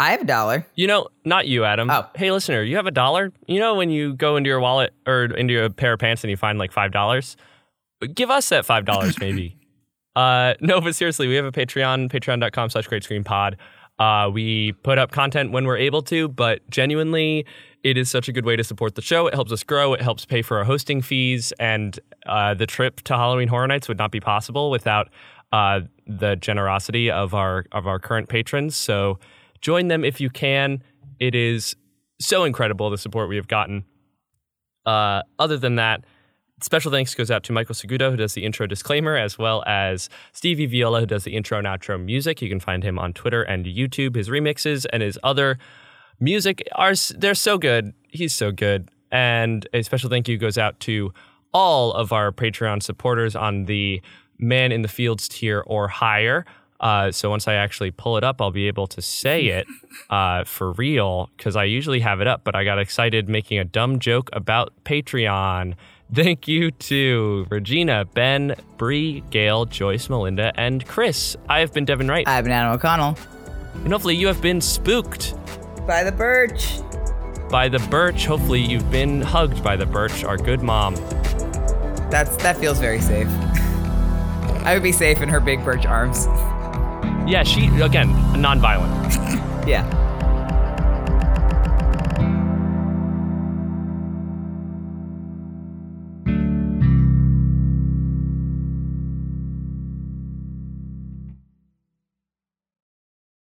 [0.00, 0.66] I have a dollar.
[0.76, 1.90] You know, not you, Adam.
[1.90, 2.06] Oh.
[2.14, 3.32] Hey, listener, you have a dollar?
[3.46, 6.30] You know, when you go into your wallet or into your pair of pants and
[6.30, 7.36] you find like $5?
[8.14, 9.58] Give us that $5 maybe.
[10.16, 13.58] uh, no, but seriously, we have a Patreon, patreon.com slash great scream pod.
[14.00, 17.44] Uh, we put up content when we're able to, but genuinely,
[17.84, 19.26] it is such a good way to support the show.
[19.26, 19.92] It helps us grow.
[19.92, 23.88] It helps pay for our hosting fees, and uh, the trip to Halloween Horror Nights
[23.88, 25.10] would not be possible without
[25.52, 28.74] uh, the generosity of our of our current patrons.
[28.74, 29.18] So
[29.60, 30.82] join them if you can.
[31.18, 31.76] It is
[32.20, 33.84] so incredible the support we have gotten.
[34.86, 36.04] Uh, other than that,
[36.62, 40.08] special thanks goes out to Michael Segudo, who does the intro disclaimer, as well as
[40.32, 42.42] Stevie Viola, who does the intro and outro music.
[42.42, 44.16] You can find him on Twitter and YouTube.
[44.16, 45.58] His remixes and his other
[46.18, 47.94] music are they're so good.
[48.08, 48.90] He's so good.
[49.10, 51.12] And a special thank you goes out to
[51.52, 54.00] all of our Patreon supporters on the
[54.38, 56.44] Man in the Fields tier or higher.
[56.80, 59.66] Uh, so once I actually pull it up, I'll be able to say it
[60.10, 63.64] uh, for real because I usually have it up, but I got excited making a
[63.64, 65.74] dumb joke about Patreon.
[66.12, 71.36] Thank you to Regina, Ben, Bree, Gail, Joyce, Melinda, and Chris.
[71.48, 73.16] I have been Devin Wright, I have an Adam O'Connell.
[73.84, 75.34] and hopefully you have been spooked
[75.86, 76.78] By the birch.
[77.48, 78.26] by the birch.
[78.26, 80.94] Hopefully you've been hugged by the birch, our good mom.
[82.10, 83.28] That's that feels very safe.
[84.64, 86.26] I would be safe in her big birch arms.
[87.30, 89.38] Yeah, she again nonviolent.
[89.68, 89.84] Yeah.